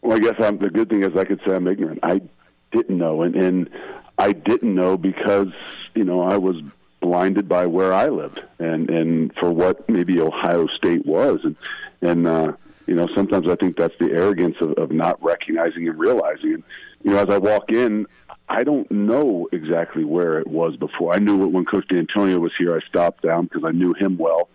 [0.00, 1.98] Well, I guess I'm, the good thing is I could say I'm ignorant.
[2.04, 2.22] I
[2.70, 3.70] didn't know, and, and
[4.16, 5.48] I didn't know because
[5.96, 6.56] you know I was
[7.00, 11.40] blinded by where I lived and and for what maybe Ohio State was.
[11.44, 11.56] And
[12.02, 12.52] and uh
[12.86, 16.54] you know sometimes I think that's the arrogance of, of not recognizing and realizing.
[16.54, 16.64] And
[17.02, 18.06] you know as I walk in
[18.48, 21.12] I don't know exactly where it was before.
[21.12, 22.76] I knew it when coach D'Antonio was here.
[22.76, 24.48] I stopped down because I knew him well.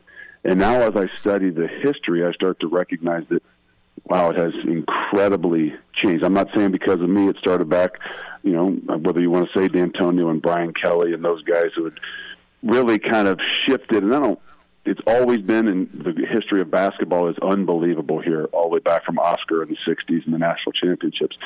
[0.45, 3.43] And now as I study the history I start to recognize that
[4.05, 6.23] wow it has incredibly changed.
[6.23, 7.99] I'm not saying because of me it started back
[8.43, 11.85] you know whether you want to say D'Antonio and Brian Kelly and those guys who
[11.85, 11.99] had
[12.63, 14.03] really kind of shifted.
[14.03, 14.39] And I don't.
[14.83, 19.05] It's always been in the history of basketball is unbelievable here, all the way back
[19.05, 21.37] from Oscar in the '60s and the national championships.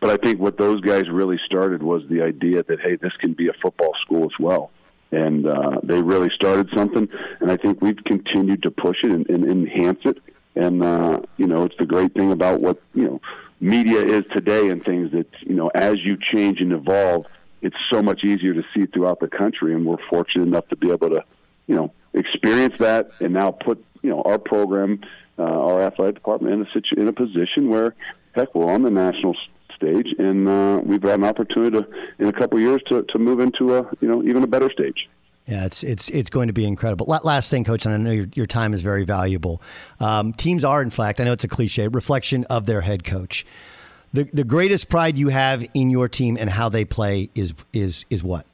[0.00, 3.32] But I think what those guys really started was the idea that hey, this can
[3.32, 4.70] be a football school as well,
[5.10, 7.08] and uh, they really started something.
[7.40, 10.18] And I think we've continued to push it and, and enhance it.
[10.54, 13.20] And uh, you know, it's the great thing about what you know
[13.60, 17.26] media is today and things that you know as you change and evolve
[17.62, 20.90] it's so much easier to see throughout the country, and we're fortunate enough to be
[20.90, 21.24] able to,
[21.66, 25.00] you know, experience that and now put you know our program,
[25.38, 27.94] uh, our athletic department in a situ- in a position where,
[28.32, 29.36] heck, we're on the national
[29.74, 31.88] stage, and uh, we've got an opportunity to,
[32.18, 34.70] in a couple of years to to move into a you know even a better
[34.70, 35.08] stage.
[35.46, 37.06] Yeah, it's it's it's going to be incredible.
[37.06, 39.62] Last thing, coach, and I know your, your time is very valuable.
[39.98, 43.46] Um, teams are, in fact, I know it's a cliche, reflection of their head coach
[44.12, 48.04] the the greatest pride you have in your team and how they play is is
[48.10, 48.46] is what?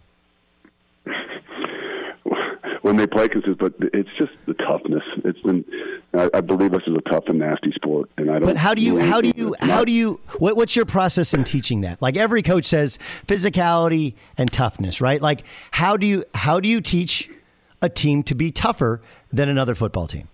[2.82, 5.02] When they play, because but it's just the toughness.
[5.24, 5.64] It's been,
[6.12, 8.44] I, I, believe this is a tough and nasty sport, and I don't.
[8.44, 11.32] But how do you, how do you, how not, do you, what, what's your process
[11.32, 12.02] in teaching that?
[12.02, 15.22] Like every coach says, physicality and toughness, right?
[15.22, 17.30] Like how do you, how do you teach
[17.80, 19.00] a team to be tougher
[19.32, 20.28] than another football team?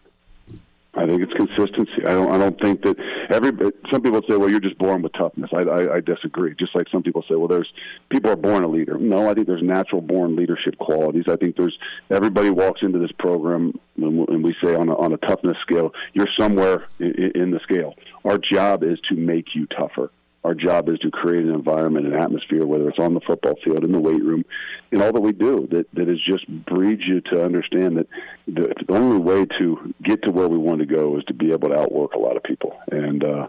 [1.10, 2.06] Think it's consistency.
[2.06, 2.30] I don't.
[2.30, 2.96] I don't think that
[3.30, 3.50] every.
[3.90, 6.54] Some people say, "Well, you're just born with toughness." I, I, I disagree.
[6.56, 7.68] Just like some people say, "Well, there's
[8.10, 11.24] people are born a leader." No, I think there's natural born leadership qualities.
[11.28, 11.76] I think there's
[12.10, 16.28] everybody walks into this program and we say on a, on a toughness scale, you're
[16.38, 17.94] somewhere in, in the scale.
[18.24, 20.10] Our job is to make you tougher.
[20.42, 23.84] Our job is to create an environment, an atmosphere, whether it's on the football field,
[23.84, 24.44] in the weight room,
[24.90, 28.06] in all that we do, that, that is just breeds you to understand that
[28.46, 31.52] the, the only way to get to where we want to go is to be
[31.52, 32.78] able to outwork a lot of people.
[32.90, 33.48] And, uh,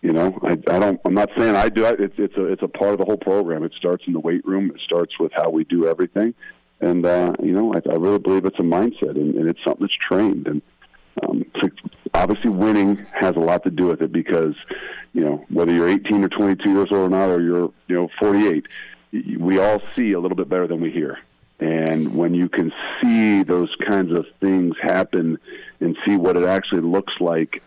[0.00, 1.00] you know, I, I don't.
[1.04, 1.86] I'm not saying I do.
[1.86, 3.62] It's it's a it's a part of the whole program.
[3.62, 4.72] It starts in the weight room.
[4.74, 6.34] It starts with how we do everything,
[6.80, 9.82] and uh, you know, I, I really believe it's a mindset, and, and it's something
[9.86, 10.48] that's trained.
[10.48, 10.62] And
[11.22, 11.44] um,
[12.14, 14.54] obviously, winning has a lot to do with it because,
[15.12, 18.08] you know, whether you're 18 or 22 years old or not, or you're, you know,
[18.20, 18.66] 48,
[19.38, 21.18] we all see a little bit better than we hear.
[21.60, 25.38] And when you can see those kinds of things happen
[25.80, 27.62] and see what it actually looks like,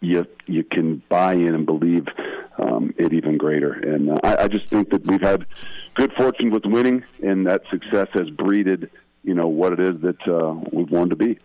[0.00, 2.06] you you can buy in and believe
[2.58, 3.72] um, it even greater.
[3.72, 5.46] And uh, I, I just think that we've had
[5.94, 8.90] good fortune with winning, and that success has breeded,
[9.22, 11.38] you know, what it is that uh, we've wanted to be.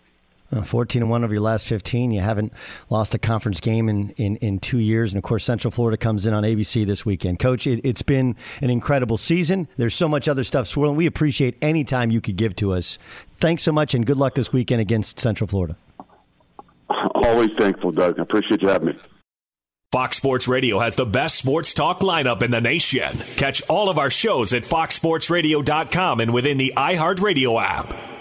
[0.54, 2.12] Uh, 14 and 1 of your last 15.
[2.12, 2.52] You haven't
[2.90, 5.14] lost a conference game in, in, in two years.
[5.14, 7.40] And of course, Central Florida comes in on ABC this weekend.
[7.40, 9.70] Coach, it, has been an incredible season.
[9.78, 10.98] There's so much other stuff swirling.
[10.98, 13.00] We appreciate any time you could give to us.
[13.40, 15.78] Thanks so much and good luck this weekend against Central Florida.
[17.16, 18.20] Always thankful, Doug.
[18.20, 18.98] I appreciate you having me.
[19.92, 23.12] Fox Sports Radio has the best sports talk lineup in the nation.
[23.36, 28.21] Catch all of our shows at foxsportsradio.com and within the iHeartRadio app.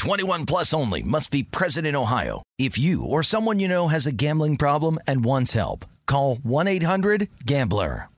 [0.00, 2.42] 21 plus only must be present in Ohio.
[2.58, 8.08] If you or someone you know has a gambling problem and wants help, call 1-800-GAMBLER.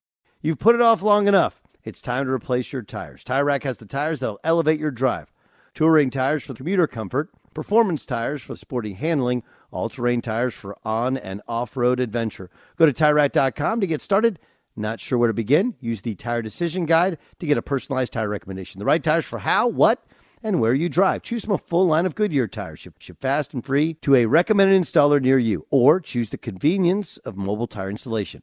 [0.41, 1.61] You've put it off long enough.
[1.83, 3.25] It's time to replace your tires.
[3.25, 5.33] Tire Rack has the tires that'll elevate your drive.
[5.75, 11.43] Touring tires for commuter comfort, performance tires for sporty handling, all-terrain tires for on and
[11.49, 12.49] off-road adventure.
[12.77, 14.39] Go to TireRack.com to get started.
[14.77, 15.75] Not sure where to begin?
[15.81, 18.79] Use the Tire Decision Guide to get a personalized tire recommendation.
[18.79, 20.07] The right tires for how, what,
[20.43, 21.23] and where you drive.
[21.23, 22.81] Choose from a full line of Goodyear tires.
[22.81, 25.67] Ship, ship fast and free to a recommended installer near you.
[25.71, 28.43] Or choose the convenience of mobile tire installation.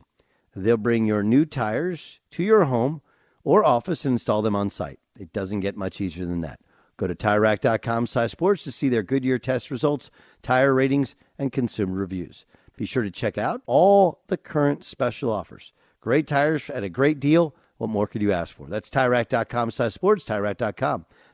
[0.56, 3.02] They'll bring your new tires to your home
[3.43, 5.00] or office and install them on site.
[5.20, 6.60] It doesn't get much easier than that.
[6.97, 11.93] Go to TireRack.com slash sports to see their Goodyear test results, tire ratings, and consumer
[11.93, 12.45] reviews.
[12.76, 15.72] Be sure to check out all the current special offers.
[16.02, 17.56] Great tires at a great deal.
[17.78, 18.68] What more could you ask for?
[18.68, 21.06] That's TireRack.com slash sports, TireRack.com,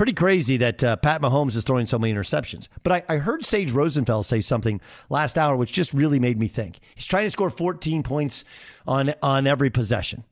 [0.00, 2.68] Pretty crazy that uh, Pat Mahomes is throwing so many interceptions.
[2.84, 4.80] But I, I heard Sage Rosenfels say something
[5.10, 6.80] last hour, which just really made me think.
[6.94, 8.46] He's trying to score 14 points
[8.86, 10.24] on on every possession.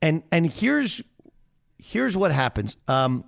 [0.00, 1.02] And and here's
[1.76, 2.76] here's what happens.
[2.86, 3.24] Um,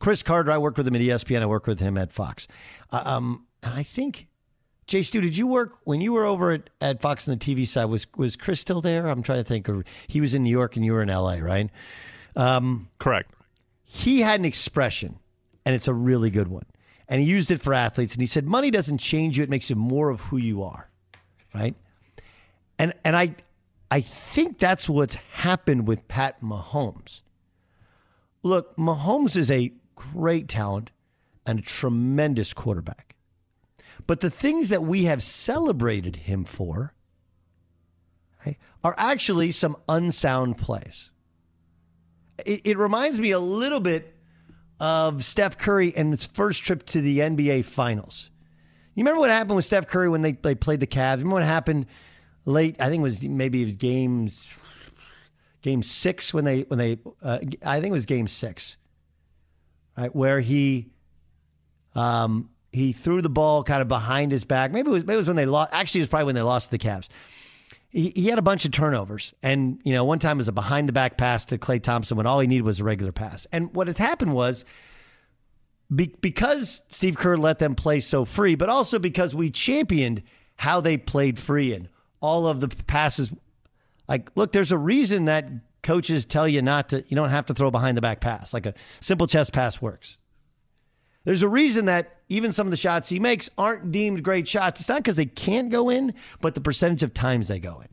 [0.00, 1.42] Cris Carter, I worked with him at ESPN.
[1.42, 2.48] I worked with him at Fox.
[2.90, 4.26] Uh, um, and I think,
[4.88, 7.68] Jay Stu, did you work when you were over at, at Fox on the TV
[7.68, 7.84] side?
[7.84, 9.06] Was was Chris still there?
[9.06, 9.68] I'm trying to think.
[9.68, 11.70] Or he was in New York and you were in LA, right?
[12.36, 13.32] Um, Correct.
[13.84, 15.18] He had an expression,
[15.64, 16.66] and it's a really good one.
[17.08, 19.68] And he used it for athletes, and he said, "Money doesn't change you; it makes
[19.68, 20.90] you more of who you are."
[21.54, 21.74] Right?
[22.78, 23.34] And and I
[23.90, 27.22] I think that's what's happened with Pat Mahomes.
[28.42, 30.90] Look, Mahomes is a great talent
[31.44, 33.16] and a tremendous quarterback.
[34.06, 36.94] But the things that we have celebrated him for
[38.44, 41.10] right, are actually some unsound plays.
[42.46, 44.14] It, it, reminds me a little bit
[44.78, 48.30] of Steph Curry and his first trip to the NBA Finals.
[48.94, 51.18] You remember what happened with Steph Curry when they, they played the Cavs?
[51.18, 51.86] Remember what happened
[52.44, 52.76] late?
[52.80, 54.48] I think it was maybe it was games
[55.62, 58.76] game six when they when they uh, I think it was game six,
[59.96, 60.90] right where he
[61.94, 64.72] um, he threw the ball kind of behind his back.
[64.72, 65.72] Maybe it was maybe it was when they lost.
[65.72, 67.08] Actually, it was probably when they lost to the Cavs
[67.90, 69.34] he, he had a bunch of turnovers.
[69.42, 72.26] And, you know, one time was a behind the back pass to Klay Thompson when
[72.26, 73.46] all he needed was a regular pass.
[73.52, 74.64] And what had happened was
[75.94, 80.22] be, because Steve Kerr let them play so free, but also because we championed
[80.56, 81.88] how they played free and
[82.20, 83.32] all of the passes.
[84.08, 85.48] Like, look, there's a reason that
[85.82, 88.54] coaches tell you not to, you don't have to throw behind the back pass.
[88.54, 90.16] Like a simple chest pass works.
[91.24, 94.80] There's a reason that even some of the shots he makes aren't deemed great shots.
[94.80, 97.88] It's not because they can't go in, but the percentage of times they go in.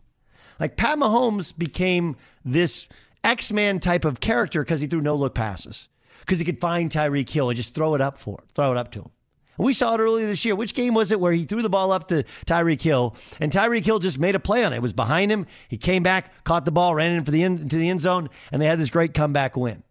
[0.59, 2.15] Like Pat Mahomes became
[2.45, 2.87] this
[3.23, 5.89] X Man type of character because he threw no look passes,
[6.21, 8.91] because he could find Tyreek Hill and just throw it up for, throw it up
[8.93, 9.11] to him.
[9.57, 10.55] And we saw it earlier this year.
[10.55, 13.83] Which game was it where he threw the ball up to Tyreek Hill and Tyreek
[13.83, 14.77] Hill just made a play on it?
[14.77, 15.47] It was behind him.
[15.67, 18.29] He came back, caught the ball, ran in for the end, into the end zone,
[18.51, 19.83] and they had this great comeback win.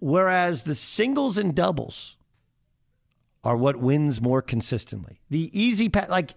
[0.00, 2.16] Whereas the singles and doubles
[3.44, 5.20] are what wins more consistently.
[5.30, 6.34] The easy pat like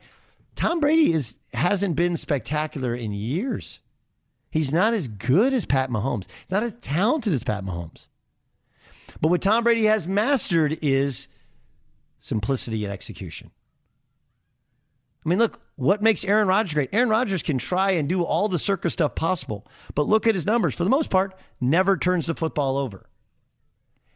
[0.55, 3.81] Tom Brady is hasn't been spectacular in years.
[4.49, 8.07] He's not as good as Pat Mahomes, not as talented as Pat Mahomes.
[9.21, 11.27] But what Tom Brady has mastered is
[12.19, 13.51] simplicity and execution.
[15.25, 16.89] I mean, look, what makes Aaron Rodgers great?
[16.93, 20.45] Aaron Rodgers can try and do all the circus stuff possible, but look at his
[20.45, 20.75] numbers.
[20.75, 23.07] For the most part, never turns the football over.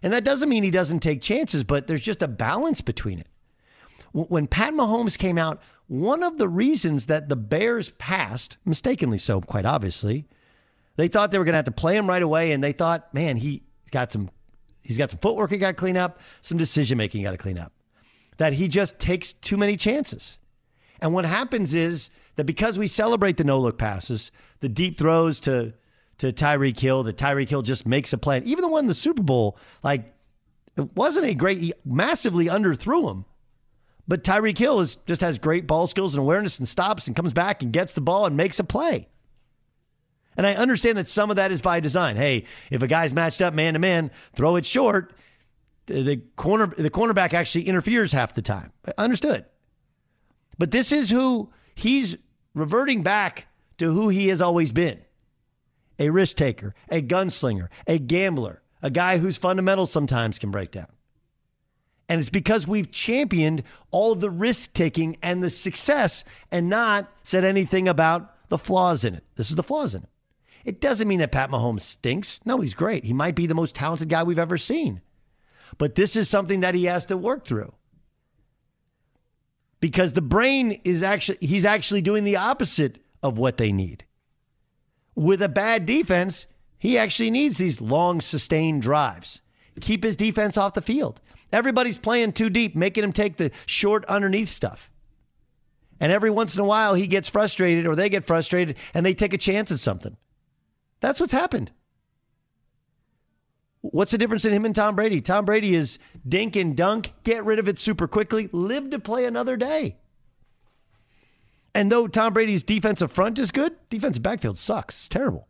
[0.06, 3.28] And that doesn't mean he doesn't take chances, but there's just a balance between it.
[4.12, 9.41] When Pat Mahomes came out, one of the reasons that the Bears passed, mistakenly so,
[9.41, 10.28] quite obviously,
[10.95, 13.12] they thought they were going to have to play him right away, and they thought,
[13.16, 14.30] man, he got some,
[14.84, 17.38] he's got some footwork he got to clean up, some decision making he got to
[17.38, 17.74] clean up.
[18.38, 20.38] That he just takes too many chances.
[21.01, 25.39] And what happens is that because we celebrate the no look passes, the deep throws
[25.41, 25.74] to
[26.20, 28.41] to Tyreek Hill, that Tyreek Hill just makes a play.
[28.45, 30.13] Even the one in the Super Bowl, like
[30.78, 33.26] it wasn't a great, he massively underthrew him.
[34.07, 37.34] But Tyreek Hill is, just has great ball skills and awareness and stops and comes
[37.34, 39.07] back and gets the ball and makes a play.
[40.38, 42.18] And I understand that some of that is by design.
[42.18, 45.13] Hey, if a guy's matched up man to man, throw it short.
[45.88, 48.74] The corner the cornerback actually interferes half the time.
[48.97, 49.45] Understood.
[50.57, 52.18] But this is who he's
[52.53, 53.47] reverting back
[53.78, 54.99] to who he has always been.
[56.00, 60.88] A risk taker, a gunslinger, a gambler, a guy whose fundamentals sometimes can break down.
[62.08, 67.43] And it's because we've championed all the risk taking and the success and not said
[67.43, 69.24] anything about the flaws in it.
[69.36, 70.10] This is the flaws in it.
[70.66, 72.39] It doesn't mean that Pat Mahomes stinks.
[72.46, 73.06] No, he's great.
[73.06, 75.02] He might be the most talented guy we've ever seen.
[75.78, 77.74] But this is something that he has to work through.
[79.80, 84.06] Because the brain is actually, he's actually doing the opposite of what they need.
[85.16, 86.45] With a bad defense,
[86.78, 89.41] he actually needs these long, sustained drives.
[89.82, 91.22] Keep his defense off the field.
[91.51, 94.89] Everybody's playing too deep, making him take the short underneath stuff.
[95.99, 99.13] And every once in a while, he gets frustrated or they get frustrated and they
[99.13, 100.18] take a chance at something.
[100.99, 101.72] That's what's happened.
[103.82, 105.22] What's the difference in him and Tom Brady?
[105.22, 109.26] Tom Brady is dink and dunk, get rid of it super quickly, live to play
[109.26, 109.97] another day.
[111.76, 114.95] And though Tom Brady's defensive front is good, defensive backfield sucks.
[114.95, 115.49] It's terrible.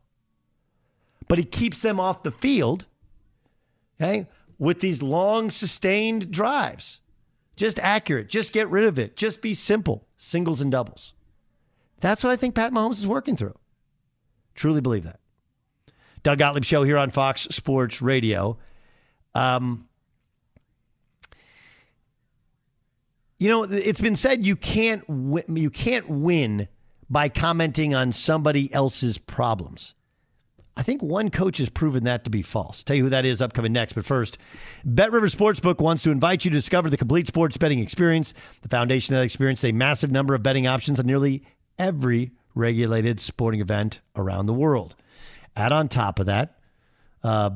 [1.28, 2.88] But he keeps them off the field,
[4.02, 7.00] okay, with these long, sustained drives.
[7.56, 8.28] Just accurate.
[8.28, 9.16] Just get rid of it.
[9.16, 10.08] Just be simple.
[10.18, 11.14] Singles and doubles.
[12.02, 13.58] That's what I think Pat Mahomes is working through.
[14.56, 15.20] Truly believe that.
[16.24, 18.58] Doug Gottlieb Show here on Fox Sports Radio.
[19.36, 19.88] Um,
[23.40, 26.68] you know, it's been said you can't win, you can't win
[27.10, 29.94] by commenting on somebody else's problems.
[30.78, 32.84] I think one coach has proven that to be false.
[32.84, 33.94] Tell you who that is upcoming next.
[33.94, 34.38] But first,
[34.84, 38.34] Bet River Sportsbook wants to invite you to discover the complete sports betting experience.
[38.62, 41.44] The foundation of that experience a massive number of betting options on nearly
[41.80, 44.96] every regulated sporting event around the world.
[45.56, 46.58] Add on top of that,
[47.24, 47.52] uh,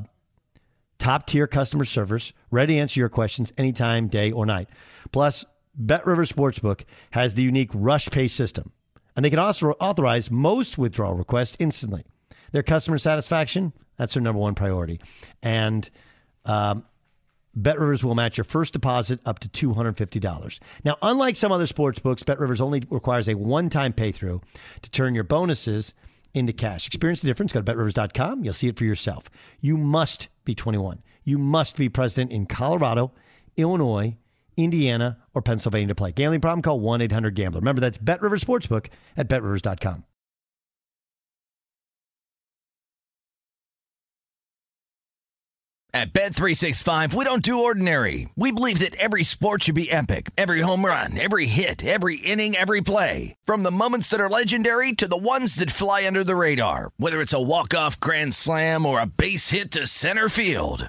[0.98, 4.70] top tier customer service, ready to answer your questions anytime, day or night.
[5.12, 5.44] Plus,
[5.74, 8.72] Bet River Sportsbook has the unique rush pay system,
[9.16, 12.04] and they can also authorize most withdrawal requests instantly.
[12.52, 15.00] Their customer satisfaction, that's their number one priority.
[15.42, 15.88] And
[16.44, 16.84] um,
[17.54, 20.58] Bet Rivers will match your first deposit up to $250.
[20.84, 24.40] Now, unlike some other sports books, Bet Rivers only requires a one time pay through
[24.82, 25.94] to turn your bonuses
[26.32, 26.86] into cash.
[26.86, 27.52] Experience the difference.
[27.52, 28.44] Go to betrivers.com.
[28.44, 29.24] You'll see it for yourself.
[29.60, 31.02] You must be 21.
[31.24, 33.12] You must be present in Colorado,
[33.56, 34.16] Illinois,
[34.64, 36.12] Indiana, or Pennsylvania to play.
[36.12, 36.62] Gambling problem?
[36.62, 37.60] Call 1 800 Gambler.
[37.60, 38.86] Remember, that's Bet Rivers Sportsbook
[39.16, 40.04] at betrivers.com.
[45.92, 48.28] At Bet365, we don't do ordinary.
[48.36, 50.30] We believe that every sport should be epic.
[50.38, 53.34] Every home run, every hit, every inning, every play.
[53.44, 56.92] From the moments that are legendary to the ones that fly under the radar.
[56.96, 60.88] Whether it's a walk-off grand slam or a base hit to center field.